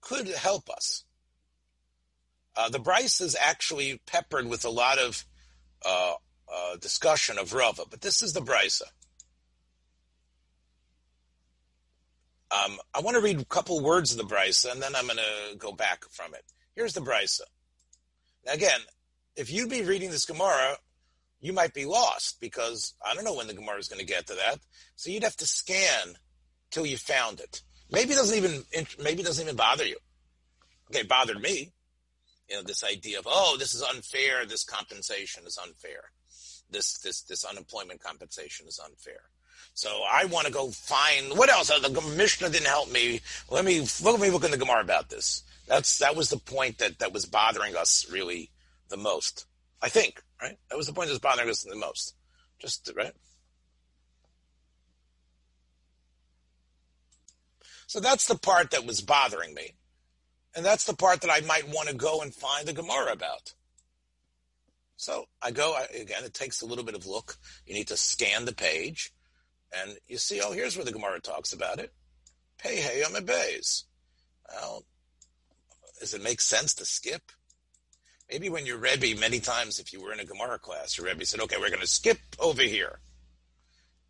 [0.00, 1.04] could help us.
[2.56, 5.24] Uh, the brisa is actually peppered with a lot of
[5.84, 6.14] uh,
[6.52, 8.82] uh, discussion of Rava, but this is the brisa.
[12.50, 15.18] Um, I want to read a couple words of the brisa, and then I'm going
[15.18, 16.44] to go back from it.
[16.74, 17.40] Here's the brisa.
[18.46, 18.80] Now, again,
[19.36, 20.76] if you'd be reading this Gemara,
[21.40, 24.26] you might be lost because I don't know when the Gemara is going to get
[24.28, 24.60] to that.
[24.96, 26.16] So you'd have to scan
[26.70, 27.62] till you found it.
[27.90, 28.64] Maybe it doesn't even
[29.02, 29.96] maybe it doesn't even bother you.
[30.90, 31.72] Okay, it bothered me.
[32.48, 34.46] You know, this idea of oh, this is unfair.
[34.46, 36.10] This compensation is unfair.
[36.74, 39.20] This this this unemployment compensation is unfair.
[39.74, 41.70] So I want to go find what else.
[41.70, 43.20] Uh, the Mishnah didn't help me.
[43.48, 45.44] Let me let me look in the Gemara about this.
[45.68, 48.50] That's that was the point that that was bothering us really
[48.88, 49.46] the most.
[49.80, 50.58] I think right.
[50.68, 52.16] That was the point that was bothering us the most.
[52.58, 53.12] Just right.
[57.86, 59.76] So that's the part that was bothering me.
[60.56, 63.54] And that's the part that I might want to go and find the Gemara about.
[64.96, 67.36] So I go, I, again, it takes a little bit of look.
[67.66, 69.12] You need to scan the page
[69.72, 71.92] and you see, oh, here's where the Gemara talks about it.
[72.58, 73.84] Pay hey on bays.
[74.48, 74.84] Well,
[76.00, 77.32] does it make sense to skip?
[78.30, 81.26] Maybe when your Rebbe, many times, if you were in a Gemara class, your Rebbe
[81.26, 83.00] said, okay, we're going to skip over here.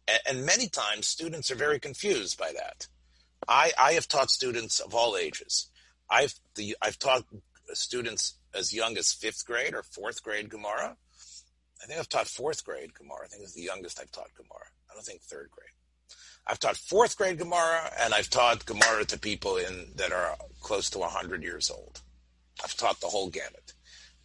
[0.06, 2.86] And, and many times students are very confused by that.
[3.48, 5.70] I, I have taught students of all ages.
[6.08, 7.24] I've the, I've taught
[7.72, 10.96] students as young as fifth grade or fourth grade Gemara.
[11.82, 13.24] I think I've taught fourth grade Gemara.
[13.24, 14.66] I think it's the youngest I've taught Gemara.
[14.90, 15.68] I don't think third grade.
[16.46, 20.90] I've taught fourth grade Gemara, and I've taught Gemara to people in that are close
[20.90, 22.00] to hundred years old.
[22.62, 23.72] I've taught the whole gamut: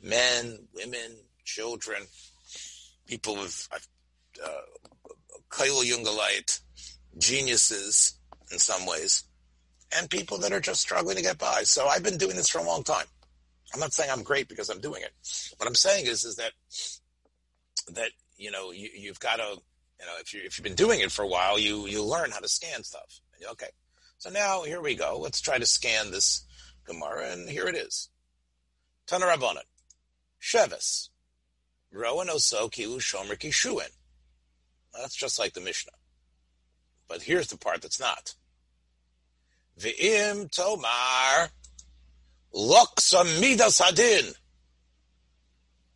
[0.01, 2.03] men, women, children,
[3.07, 3.67] people with
[4.43, 4.49] uh,
[5.49, 6.59] Kaila Jungalite,
[7.17, 8.15] geniuses
[8.51, 9.23] in some ways,
[9.97, 11.63] and people that are just struggling to get by.
[11.63, 13.05] So I've been doing this for a long time.
[13.73, 15.11] I'm not saying I'm great because I'm doing it.
[15.57, 16.51] What I'm saying is, is that
[17.93, 19.57] that you know you, you've got to
[19.99, 22.31] you know if you if you've been doing it for a while, you you learn
[22.31, 23.19] how to scan stuff.
[23.51, 23.69] Okay,
[24.17, 25.19] so now here we go.
[25.19, 26.45] Let's try to scan this
[26.85, 28.09] Gemara, and here it is.
[29.07, 29.65] Tanarabonet,
[30.41, 31.09] Shevis,
[31.91, 33.89] Rowan Oso Kilu Shomer Kishuin.
[34.93, 35.93] That's just like the Mishnah.
[37.07, 38.35] But here's the part that's not.
[39.79, 41.49] Ve'im tomar
[42.53, 44.33] loksa midas hadin.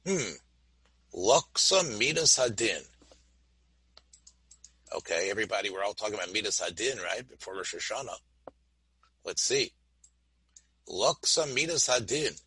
[0.05, 0.33] Hmm.
[1.15, 2.83] Loksa midas hadin.
[4.95, 7.27] Okay, everybody, we're all talking about midas hadin, right?
[7.27, 8.17] Before Rosh Hashanah.
[9.25, 9.71] Let's see.
[10.89, 12.39] Loksa midas hadin.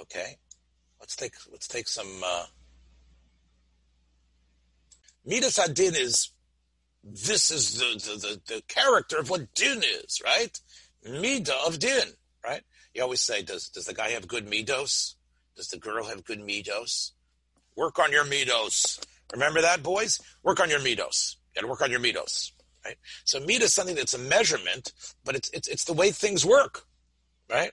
[0.00, 0.36] Okay.
[1.00, 2.46] Let's take let's take some uh
[5.28, 6.30] Midas Hadin is
[7.04, 10.58] this is the, the, the, the, character of what din is, right?
[11.04, 12.08] Mida of din,
[12.44, 12.62] right?
[12.94, 15.14] You always say, does does the guy have good midos?
[15.56, 17.12] Does the girl have good midos?
[17.76, 19.00] Work on your midos.
[19.32, 20.20] Remember that, boys?
[20.42, 21.36] Work on your midos.
[21.54, 22.52] You got to work on your midos,
[22.84, 22.96] right?
[23.24, 24.92] So mida is something that's a measurement,
[25.24, 26.82] but it's it's it's the way things work,
[27.50, 27.72] right?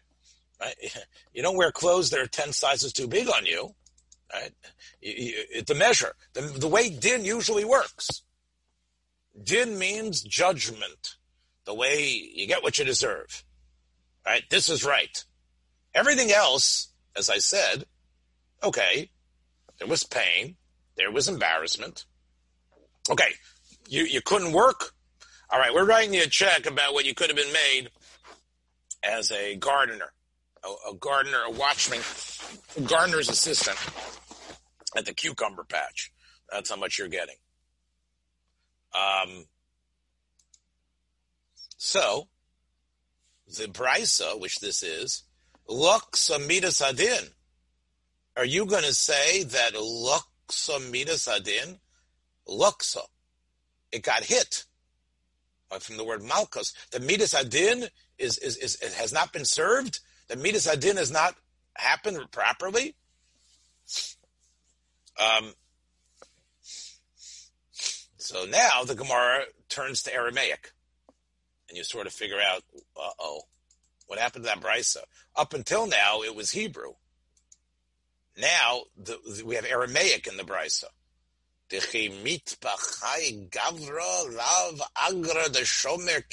[0.60, 0.76] Right?
[1.34, 3.76] You don't wear clothes that are ten sizes too big on you,
[4.34, 4.52] right?
[5.02, 6.14] It's a measure.
[6.34, 8.24] The, the way din usually works.
[9.44, 11.18] Din means judgment,
[11.66, 13.44] the way you get what you deserve.
[14.26, 14.44] Right?
[14.50, 15.24] This is right.
[15.94, 17.86] Everything else, as I said,
[18.64, 19.10] okay,
[19.80, 20.56] there was pain,
[20.98, 22.06] there was embarrassment.
[23.10, 23.34] Okay,
[23.88, 24.92] you, you couldn't work.
[25.52, 27.90] All right, we're writing you a check about what you could have been made
[29.04, 30.12] as a gardener,
[30.64, 32.00] a, a gardener, a watchman,
[32.76, 33.78] a gardener's assistant
[34.98, 36.12] at the cucumber patch.
[36.52, 37.36] That's how much you're getting.
[38.94, 39.46] Um,
[41.86, 42.28] so,
[43.48, 45.24] the brisa, which this is,
[45.68, 47.30] Luxa midas adin.
[48.36, 51.80] Are you going to say that Luxa midas adin?
[52.48, 53.02] Luxa.
[53.92, 54.66] It got hit
[55.80, 56.74] from the word malchus.
[56.92, 57.86] The midas adin
[58.18, 60.00] is, is, is, has not been served.
[60.28, 61.36] The midas adin has not
[61.76, 62.96] happened properly.
[65.20, 65.54] Um,
[68.18, 70.72] so now the Gemara turns to Aramaic,
[71.76, 72.64] and you sort of figure out,
[72.96, 73.42] uh oh,
[74.08, 75.00] what happened to that brisa?
[75.36, 76.94] Up until now, it was Hebrew.
[78.38, 80.86] Now the, the, we have Aramaic in the brisa.
[83.50, 86.24] gavra lav agra shomer.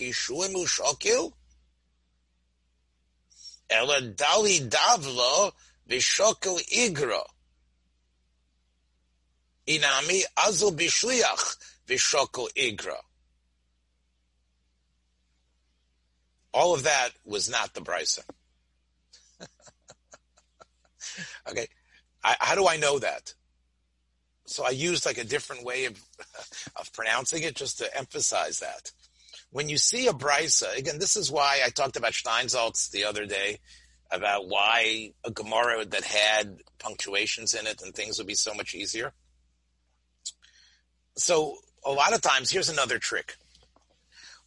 [3.68, 5.52] Ela dali davlo
[5.90, 7.22] igra.
[9.66, 11.56] Inami azul bishliach
[11.88, 12.96] igra.
[16.54, 18.20] All of that was not the brisa.
[21.50, 21.66] okay,
[22.22, 23.34] I, how do I know that?
[24.46, 25.98] So I used like a different way of
[26.76, 28.92] of pronouncing it just to emphasize that.
[29.50, 33.26] When you see a brisa, again, this is why I talked about Steinsaltz the other
[33.26, 33.58] day
[34.10, 38.74] about why a Gemara that had punctuations in it and things would be so much
[38.74, 39.14] easier.
[41.16, 43.36] So a lot of times, here's another trick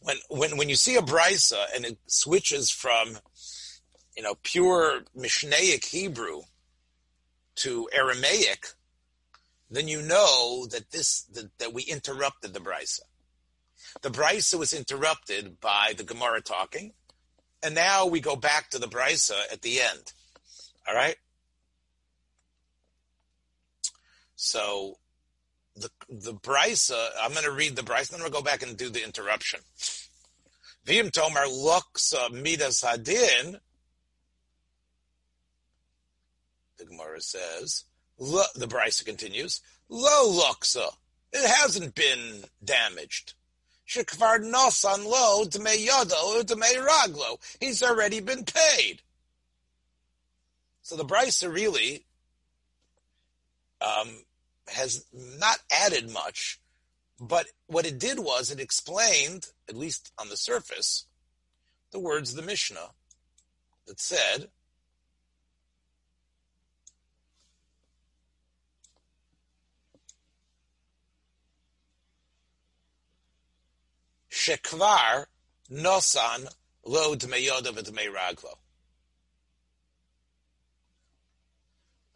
[0.06, 3.18] when when when you see a brisa and it switches from
[4.16, 6.42] you know pure Mishnaic Hebrew
[7.56, 8.68] to Aramaic,
[9.68, 13.00] then you know that this that, that we interrupted the brisa.
[14.02, 16.92] The brisa was interrupted by the Gemara talking,
[17.60, 20.12] and now we go back to the brisa at the end.
[20.88, 21.16] All right.
[24.36, 24.98] So
[25.76, 26.92] the the brisa.
[26.92, 28.10] Uh, I'm going to read the brisa.
[28.10, 29.60] Then to go back and do the interruption.
[30.84, 33.60] Vim tomar loksa midas hadin.
[36.78, 37.84] The Gemara says.
[38.18, 39.60] The brisa continues.
[39.88, 40.86] Lo loksa.
[40.86, 40.90] Uh,
[41.32, 43.34] it hasn't been damaged.
[43.86, 47.38] Shekvar nosan lo dmei yodo dmei raglo.
[47.60, 49.02] He's already been paid.
[50.82, 52.06] So the brisa really
[53.80, 54.08] um,
[54.68, 56.60] has not added much,
[57.20, 61.06] but what it did was it explained, at least on the surface,
[61.92, 62.90] the words of the Mishnah
[63.86, 64.48] that said,
[74.30, 75.26] Shekvar
[75.70, 76.48] nosan
[76.84, 78.12] lo dmeyoda v'dmei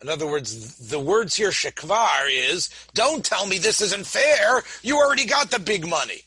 [0.02, 4.62] In other words, the words here, shekvar, is don't tell me this isn't fair.
[4.82, 6.22] You already got the big money.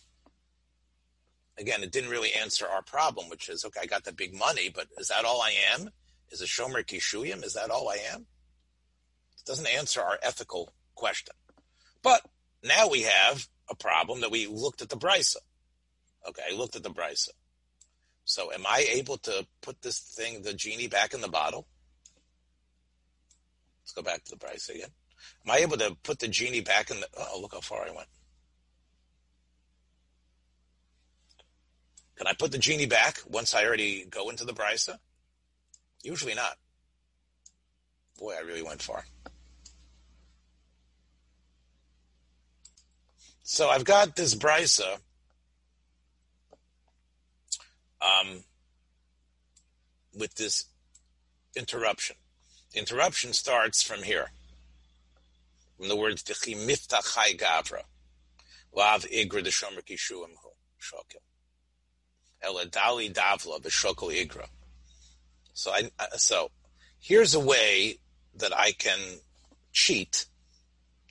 [1.58, 4.70] Again, it didn't really answer our problem, which is okay, I got the big money,
[4.74, 5.90] but is that all I am?
[6.32, 7.44] Is a shomer kishuyim?
[7.44, 8.26] Is that all I am?
[9.38, 11.34] It doesn't answer our ethical question.
[12.02, 12.22] But
[12.64, 15.38] now we have a problem that we looked at the brisa.
[16.28, 17.30] Okay, I looked at the brisa.
[18.26, 21.68] So am I able to put this thing, the genie, back in the bottle?
[23.84, 24.90] Let's go back to the price again.
[25.46, 27.08] Am I able to put the genie back in the?
[27.18, 28.08] Oh, look how far I went.
[32.16, 34.98] Can I put the genie back once I already go into the brisa?
[36.04, 36.56] Usually not.
[38.20, 39.04] Boy, I really went far.
[43.42, 45.00] So I've got this brisa.
[48.02, 48.44] Um,
[50.18, 50.66] with this
[51.56, 52.16] interruption.
[52.74, 54.32] The interruption starts from here,
[55.78, 57.84] from the words "Tichi miftach chai gavra,
[58.74, 60.50] lav igra deshomer kishuim hu
[60.82, 61.22] shokel,
[62.44, 64.48] eladali davla b'shokel igra."
[65.54, 66.50] So, I, so
[67.00, 68.00] here's a way
[68.36, 69.20] that I can
[69.72, 70.26] cheat,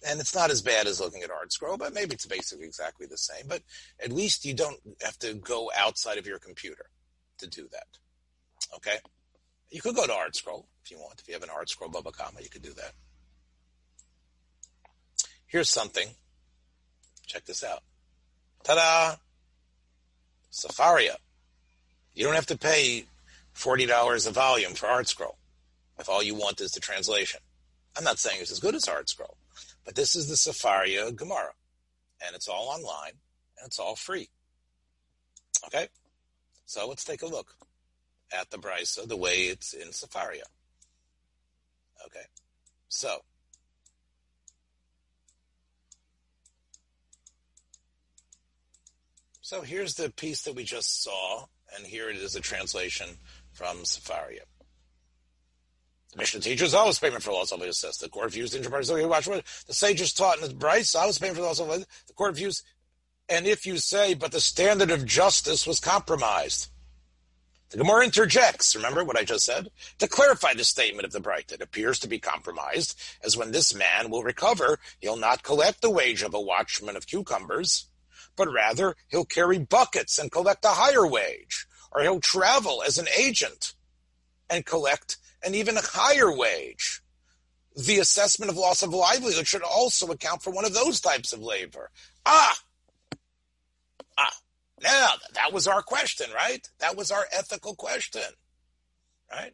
[0.04, 3.16] and it's not as bad as looking at ArtScroll, but maybe it's basically exactly the
[3.16, 3.46] same.
[3.46, 3.62] But
[4.02, 6.86] at least you don't have to go outside of your computer
[7.38, 7.86] to do that.
[8.74, 8.98] Okay.
[9.72, 11.20] You could go to ArtScroll if you want.
[11.20, 12.92] If you have an ArtScroll Baba Kama, you could do that.
[15.46, 16.08] Here's something.
[17.26, 17.82] Check this out.
[18.64, 19.16] Ta-da!
[20.52, 21.16] Sefaria.
[22.14, 23.06] You don't have to pay
[23.56, 25.36] $40 a volume for ArtScroll
[25.98, 27.40] if all you want is the translation.
[27.96, 29.36] I'm not saying it's as good as ArtScroll,
[29.86, 31.52] but this is the Sefaria Gemara,
[32.24, 33.12] and it's all online
[33.58, 34.28] and it's all free.
[35.66, 35.88] Okay,
[36.66, 37.54] so let's take a look
[38.32, 40.44] at the Brisa the way it's in Sefaria.
[42.06, 42.26] Okay,
[42.88, 43.20] so
[49.52, 51.44] So here's the piece that we just saw,
[51.76, 53.08] and here it is a translation
[53.52, 54.44] from Sefaria.
[56.12, 60.14] The Mishnah teaches always payment for loss of says the court views the the sages
[60.14, 62.62] taught in the Brisa, I was paying for loss of the court views,
[63.28, 66.68] and if you say, but the standard of justice was compromised.
[67.72, 69.70] The Gemara interjects, remember what I just said?
[69.98, 73.74] To clarify the statement of the Bright, it appears to be compromised, as when this
[73.74, 77.86] man will recover, he'll not collect the wage of a watchman of cucumbers,
[78.36, 83.08] but rather he'll carry buckets and collect a higher wage, or he'll travel as an
[83.16, 83.72] agent
[84.50, 87.00] and collect an even higher wage.
[87.74, 91.40] The assessment of loss of livelihood should also account for one of those types of
[91.40, 91.90] labor.
[92.26, 92.54] Ah!
[94.82, 96.66] Now, that was our question, right?
[96.80, 98.22] That was our ethical question,
[99.30, 99.52] right?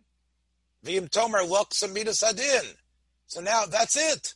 [0.85, 2.75] V'im tomer lok samita sadin.
[3.27, 4.35] So now that's it.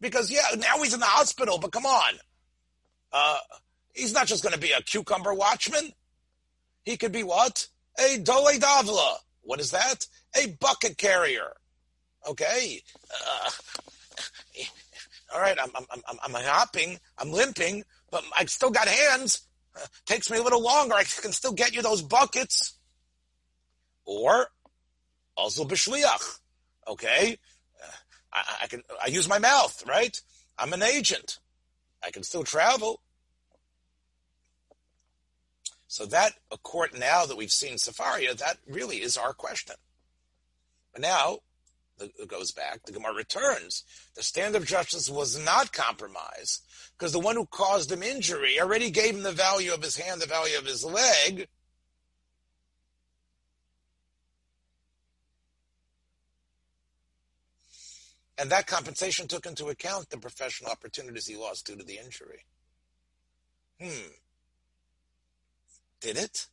[0.00, 2.14] Because, yeah, now he's in the hospital, but come on.
[3.12, 3.38] Uh,
[3.96, 5.90] He's not just going to be a cucumber watchman.
[6.84, 7.66] He could be what?
[7.98, 9.14] A dole davla.
[9.40, 10.06] What is that?
[10.36, 11.52] A bucket carrier.
[12.28, 12.82] Okay.
[13.10, 13.50] Uh,
[15.34, 15.56] all right.
[15.60, 16.98] I'm, I'm, I'm, I'm hopping.
[17.16, 19.45] I'm limping, but I've still got hands.
[20.06, 20.94] Takes me a little longer.
[20.94, 22.78] I can still get you those buckets.
[24.04, 24.48] Or
[25.36, 26.38] also b'shliach.
[26.88, 27.38] Okay.
[27.82, 27.90] Uh,
[28.32, 30.20] I, I can, I use my mouth, right?
[30.58, 31.38] I'm an agent.
[32.04, 33.00] I can still travel.
[35.88, 39.76] So that, a court now that we've seen Sefaria, that really is our question.
[40.92, 41.38] But now,
[42.00, 43.84] it goes back, the Gemara returns.
[44.14, 46.62] The standard of justice was not compromised
[46.96, 50.20] because the one who caused him injury already gave him the value of his hand,
[50.20, 51.48] the value of his leg.
[58.38, 62.44] And that compensation took into account the professional opportunities he lost due to the injury.
[63.80, 64.10] Hmm.
[66.00, 66.46] Did it?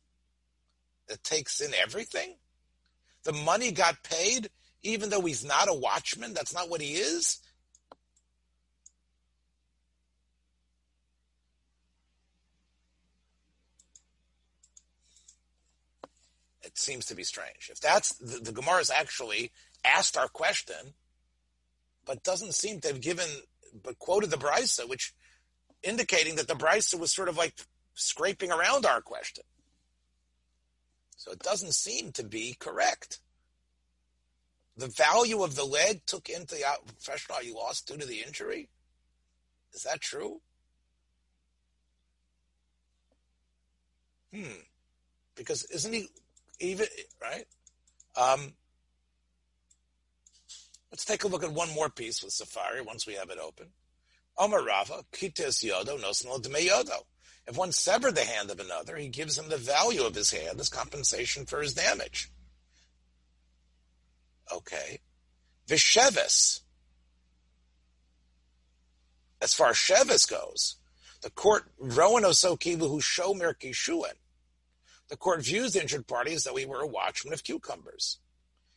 [1.08, 2.36] It takes in everything?
[3.24, 4.48] The money got paid
[4.84, 6.34] even though he's not a watchman?
[6.34, 7.38] That's not what he is?
[16.62, 17.70] It seems to be strange.
[17.70, 19.50] If that's the, the Gemara's actually
[19.84, 20.94] asked our question,
[22.04, 23.28] but doesn't seem to have given,
[23.82, 25.14] but quoted the Brisa, which
[25.82, 27.54] indicating that the Brisa was sort of like
[27.94, 29.44] scraping around our question.
[31.16, 33.20] So it doesn't seem to be correct.
[34.76, 38.68] The value of the leg took into the professional you lost due to the injury.
[39.72, 40.40] Is that true?
[44.34, 44.62] Hmm.
[45.36, 46.08] Because isn't he
[46.58, 46.86] even
[47.22, 47.46] right?
[48.16, 48.52] Um,
[50.90, 53.68] let's take a look at one more piece with Safari once we have it open.
[54.36, 57.02] Omar Rava, Kites Yodo, Nosnal Dme Yodo.
[57.46, 60.58] If one severed the hand of another, he gives him the value of his hand
[60.58, 62.30] as compensation for his damage.
[64.52, 65.00] Okay.
[65.68, 66.60] Vishevis.
[69.40, 70.76] As far as Shevis goes,
[71.22, 74.14] the court, Rowan Osokivu, who show Merkishuan,
[75.08, 78.18] the court views the injured party as though he were a watchman of cucumbers.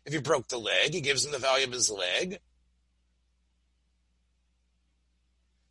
[0.06, 2.40] If he broke the leg, he gives him the value of his leg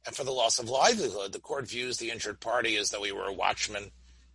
[0.07, 3.11] And for the loss of livelihood, the court views the injured party as though he
[3.11, 3.91] were a watchman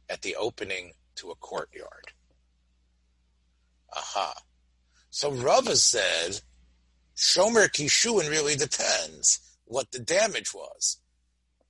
[0.09, 2.11] at the opening to a courtyard.
[3.95, 4.33] Aha.
[5.11, 6.39] So Rava said,
[7.17, 10.97] Shomer Kishuin really depends what the damage was.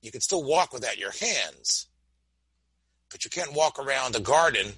[0.00, 1.88] You can still walk without your hands,
[3.10, 4.72] but you can't walk around a garden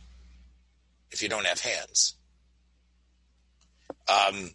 [1.10, 2.16] if you don't have hands.
[4.08, 4.50] Um,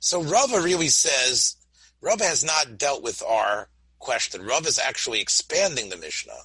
[0.00, 1.56] so Rava really says
[2.02, 4.44] Rav has not dealt with our question.
[4.44, 6.44] Rav is actually expanding the Mishnah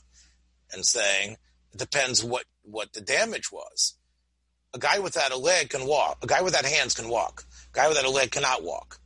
[0.71, 1.35] and saying
[1.73, 3.95] it depends what, what the damage was.
[4.73, 6.19] A guy without a leg can walk.
[6.23, 7.45] A guy without hands can walk.
[7.73, 8.99] A guy without a leg cannot walk.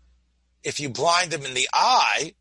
[0.63, 2.33] If you blind him in the eye,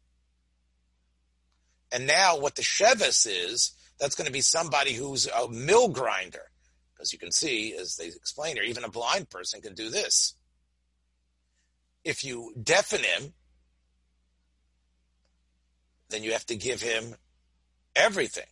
[1.92, 6.50] and now what the shevis is, that's going to be somebody who's a mill grinder.
[6.94, 10.34] Because you can see, as they explain here, even a blind person can do this.
[12.04, 13.34] If you deafen him,
[16.08, 17.14] then you have to give him
[17.94, 18.46] everything.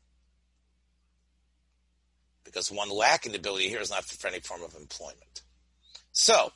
[2.51, 5.43] Because one lacking the ability here is not for any form of employment.
[6.13, 6.53] So,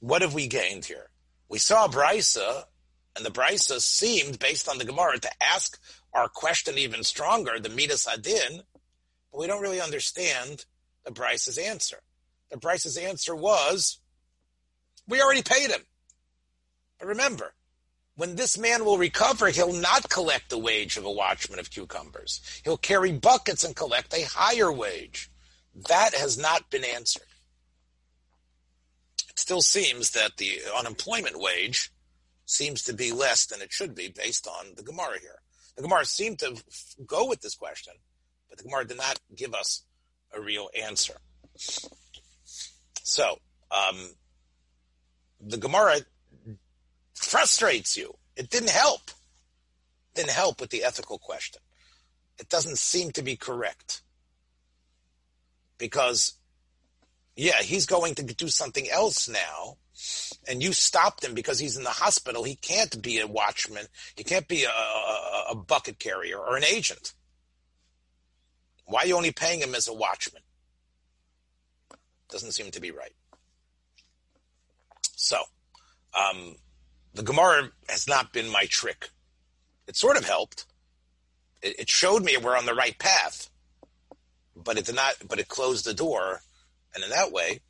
[0.00, 1.10] what have we gained here?
[1.48, 2.64] We saw Brisa,
[3.16, 5.78] and the Brisa seemed, based on the Gemara, to ask
[6.12, 8.62] our question even stronger, the Midas Adin,
[9.32, 10.64] but we don't really understand
[11.04, 11.98] the Brisa's answer.
[12.50, 13.98] The Brisa's answer was,
[15.08, 15.82] we already paid him.
[16.98, 17.52] But remember,
[18.16, 22.40] when this man will recover, he'll not collect the wage of a watchman of cucumbers.
[22.64, 25.30] He'll carry buckets and collect a higher wage.
[25.88, 27.26] That has not been answered.
[29.28, 31.90] It still seems that the unemployment wage
[32.46, 35.40] seems to be less than it should be based on the Gemara here.
[35.76, 36.62] The Gemara seemed to
[37.04, 37.94] go with this question,
[38.48, 39.82] but the Gemara did not give us
[40.32, 41.14] a real answer.
[43.02, 43.38] So,
[43.72, 44.10] um,
[45.40, 45.96] the Gemara
[47.14, 48.16] frustrates you.
[48.36, 49.10] It didn't help.
[49.10, 51.62] It didn't help with the ethical question.
[52.38, 54.02] It doesn't seem to be correct.
[55.78, 56.34] Because,
[57.36, 59.76] yeah, he's going to do something else now,
[60.48, 62.44] and you stopped him because he's in the hospital.
[62.44, 63.86] He can't be a watchman.
[64.16, 67.14] He can't be a, a, a bucket carrier or an agent.
[68.86, 70.42] Why are you only paying him as a watchman?
[72.28, 73.14] Doesn't seem to be right.
[75.16, 75.38] So,
[76.14, 76.56] um,
[77.14, 79.10] the Gemara has not been my trick.
[79.86, 80.66] It sort of helped.
[81.62, 83.50] It, it, showed me we're on the right path,
[84.56, 85.14] but it did not.
[85.28, 86.40] But it closed the door,
[86.94, 87.60] and in that way,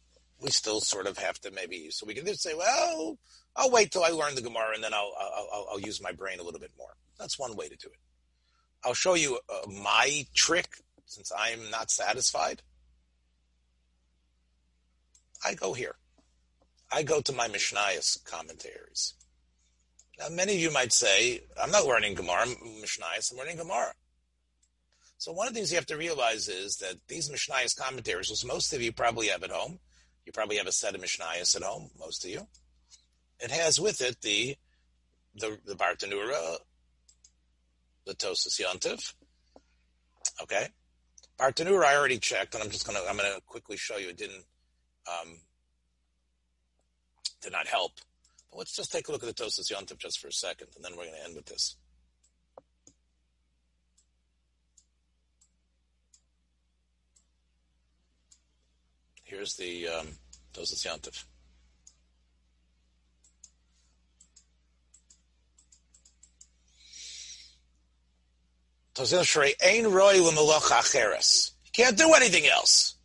[0.41, 1.91] we still sort of have to maybe.
[1.91, 3.19] So we can just say, well,
[3.55, 6.41] I'll wait till I learn the Gemara, and then I'll I'll, I'll use my brain
[6.41, 6.97] a little bit more.
[7.19, 7.99] That's one way to do it.
[8.85, 10.69] I'll show you uh, my trick
[11.07, 12.63] since I'm not satisfied.
[15.45, 15.97] I go here.
[16.91, 19.15] I go to my Mishnayos commentaries.
[20.25, 23.93] Now, many of you might say, I'm not learning Gemara, Mishnayos, I'm learning Gemara.
[25.19, 28.45] So one of the things you have to realize is that these Mishnayos commentaries, which
[28.45, 29.79] most of you probably have at home,
[30.25, 32.47] you probably have a set of Mishnayos at home, most of you.
[33.41, 34.57] It has with it the
[35.37, 36.59] the, the Bartanura,
[38.07, 39.15] the Tosas Yontiv.
[40.43, 40.69] Okay.
[41.39, 44.45] Bartanura I already checked, and I'm just gonna I'm gonna quickly show you it didn't
[45.07, 45.37] um,
[47.43, 47.93] did not help.
[48.57, 50.93] Let's just take a look at the Tosas Yontif just for a second, and then
[50.93, 51.77] we're going to end with this.
[59.25, 60.09] Here's the um,
[60.53, 61.25] Tosas Yontif.
[71.73, 72.97] Can't do anything else.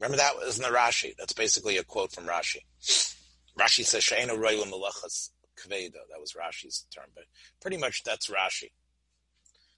[0.00, 1.14] Remember that was in the Rashi.
[1.16, 2.62] That's basically a quote from Rashi.
[3.58, 5.92] Rashi says She'ena Royal Melachas Kveda.
[6.10, 7.24] That was Rashi's term, but
[7.60, 8.70] pretty much that's Rashi.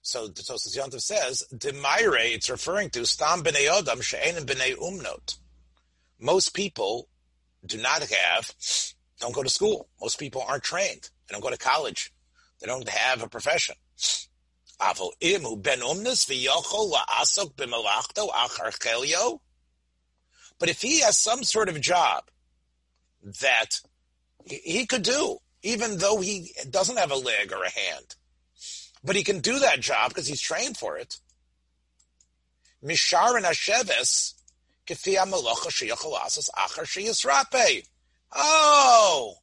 [0.03, 5.37] So the Tosas Yontif says, Demaire, it's referring to Stam B'nei Odam She'enim B'nei Umnot.
[6.19, 7.07] Most people
[7.65, 8.51] do not have,
[9.19, 9.87] don't go to school.
[9.99, 11.09] Most people aren't trained.
[11.27, 12.11] They don't go to college.
[12.59, 13.75] They don't have a profession.
[20.59, 22.23] But if he has some sort of job
[23.41, 23.79] that
[24.45, 28.15] he could do, even though he doesn't have a leg or a hand.
[29.03, 31.17] But he can do that job because he's trained for it.
[32.83, 34.33] Misharin Hasheves,
[38.33, 39.35] Oh,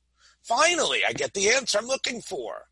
[0.42, 2.68] finally, I get the answer I'm looking for.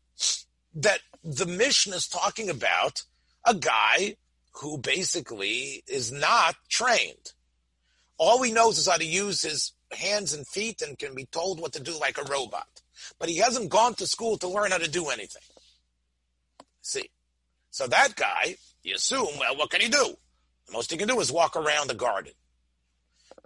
[0.75, 3.03] That the mission is talking about
[3.45, 4.17] a guy
[4.53, 7.33] who basically is not trained.
[8.17, 11.59] All he knows is how to use his hands and feet and can be told
[11.59, 12.81] what to do like a robot.
[13.19, 15.41] But he hasn't gone to school to learn how to do anything.
[16.81, 17.09] See?
[17.71, 20.15] So that guy, you assume, well, what can he do?
[20.67, 22.33] The most he can do is walk around the garden.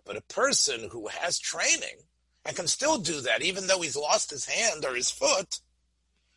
[0.05, 1.97] But a person who has training
[2.45, 5.59] and can still do that, even though he's lost his hand or his foot,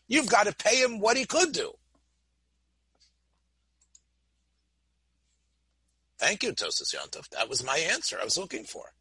[0.06, 1.72] you've got to pay him what he could do.
[6.18, 7.28] Thank you, Tosas Yontov.
[7.30, 8.92] That was my answer I was looking for.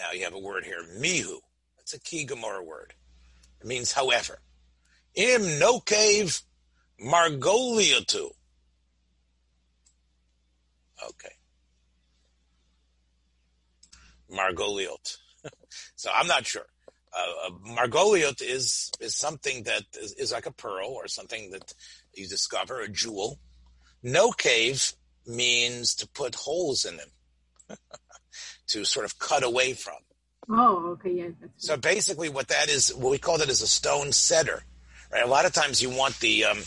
[0.00, 1.38] Now you have a word here, mihu.
[1.76, 2.94] That's a key Gemara word.
[3.60, 4.38] It means however.
[5.14, 6.40] Im no cave
[7.04, 8.30] margoliatu.
[11.08, 11.32] Okay.
[14.30, 15.16] Margoliot.
[15.96, 16.66] so I'm not sure.
[17.12, 21.74] Uh, uh, margoliot is is something that is, is, like a pearl or something that
[22.14, 23.40] you discover, a jewel.
[24.02, 24.92] No cave
[25.26, 27.08] means to put holes in them.
[28.70, 29.94] to sort of cut away from.
[30.48, 31.28] Oh, okay, yeah.
[31.56, 34.62] so basically, what that is, what we call that is a stone setter,
[35.12, 35.24] right?
[35.24, 36.58] A lot of times you want the um,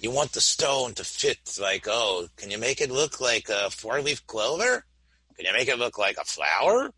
[0.00, 3.70] you want the stone to fit like, oh, can you make it look like a
[3.70, 4.84] four leaf clover?
[5.36, 6.90] Can you make it look like a flower?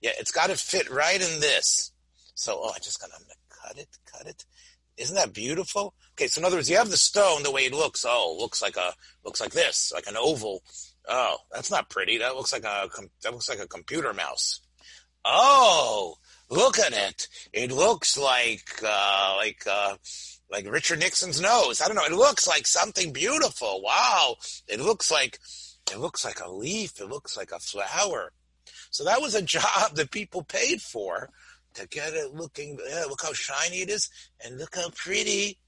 [0.00, 1.92] Yeah, it's got to fit right in this.
[2.34, 4.44] So, oh, I just got to cut it, cut it.
[4.96, 5.94] Isn't that beautiful?
[6.12, 8.04] Okay, so in other words, you have the stone the way it looks.
[8.06, 8.92] Oh, looks like a
[9.24, 10.62] looks like this, like an oval.
[11.08, 12.18] Oh, that's not pretty.
[12.18, 12.88] That looks like a
[13.22, 14.60] that looks like a computer mouse.
[15.24, 16.16] Oh,
[16.50, 17.28] look at it.
[17.52, 19.96] It looks like uh, like uh,
[20.50, 21.80] like Richard Nixon's nose.
[21.80, 22.04] I don't know.
[22.04, 23.82] It looks like something beautiful.
[23.82, 24.36] Wow.
[24.66, 25.38] It looks like
[25.90, 27.00] it looks like a leaf.
[27.00, 28.32] It looks like a flower.
[28.90, 31.30] So that was a job that people paid for
[31.74, 32.78] to get it looking.
[32.88, 34.10] Yeah, look how shiny it is,
[34.44, 35.58] and look how pretty.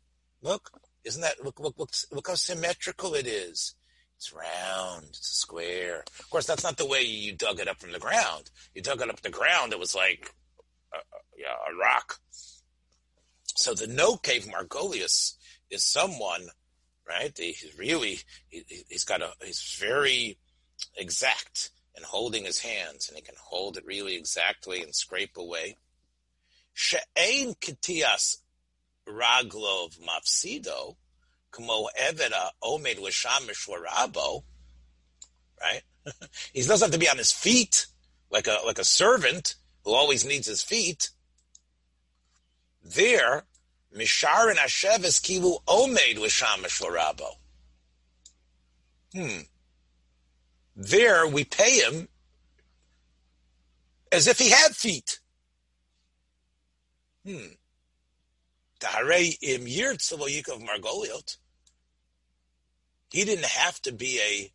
[0.43, 0.71] Look,
[1.05, 3.75] isn't that look look look look how symmetrical it is.
[4.21, 5.07] It's round.
[5.09, 6.05] It's a square.
[6.19, 8.51] Of course, that's not the way you dug it up from the ground.
[8.75, 9.73] You dug it up the ground.
[9.73, 10.35] It was like
[10.93, 10.99] a,
[11.39, 12.19] yeah, a rock.
[13.55, 15.37] So the no cave Margolius
[15.71, 16.49] is someone,
[17.09, 17.33] right?
[17.35, 18.19] He's really
[18.51, 18.63] he,
[18.93, 20.37] has got a he's very
[20.99, 25.79] exact in holding his hands, and he can hold it really exactly and scrape away.
[26.75, 28.37] She'ein kitias
[29.09, 30.97] raglov mafsido,
[31.53, 34.45] kmo evera omed l'shamish rabo,
[35.61, 35.83] right?
[36.53, 37.87] he doesn't have to be on his feet
[38.31, 41.11] like a like a servant who always needs his feet.
[42.83, 43.45] There,
[43.97, 47.37] Misharin Hasheves Kivu Omed L'Shamish Rabo.
[49.13, 49.43] Hmm.
[50.77, 52.09] There we pay him
[54.13, 55.19] as if he had feet.
[57.27, 57.55] Hmm.
[63.11, 64.53] He didn't have to be a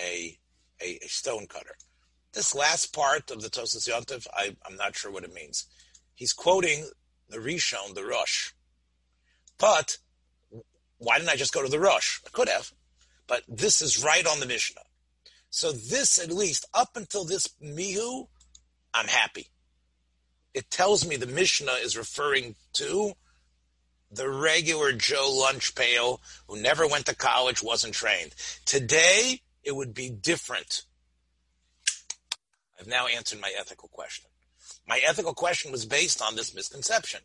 [0.00, 0.38] a
[0.82, 1.76] a, a stone cutter.
[2.32, 5.66] This last part of the Tosas Yontif, I, I'm not sure what it means.
[6.14, 6.88] He's quoting
[7.28, 8.52] the Rishon, the Rosh.
[9.58, 9.98] But
[10.98, 12.20] why didn't I just go to the Rosh?
[12.26, 12.72] I could have.
[13.26, 14.80] But this is right on the Mishnah.
[15.50, 18.28] So this, at least, up until this Mihu,
[18.94, 19.48] I'm happy
[20.54, 23.12] it tells me the Mishnah is referring to
[24.12, 28.34] the regular Joe lunch pail who never went to college, wasn't trained.
[28.64, 30.82] Today, it would be different.
[32.78, 34.28] I've now answered my ethical question.
[34.86, 37.20] My ethical question was based on this misconception.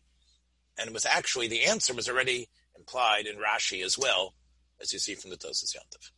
[0.78, 4.34] And it was actually, the answer was already implied in Rashi as well,
[4.80, 6.10] as you see from the Tosas Yontif.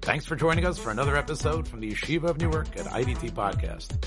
[0.00, 4.06] Thanks for joining us for another episode from the Yeshiva of Newark at IDT Podcast.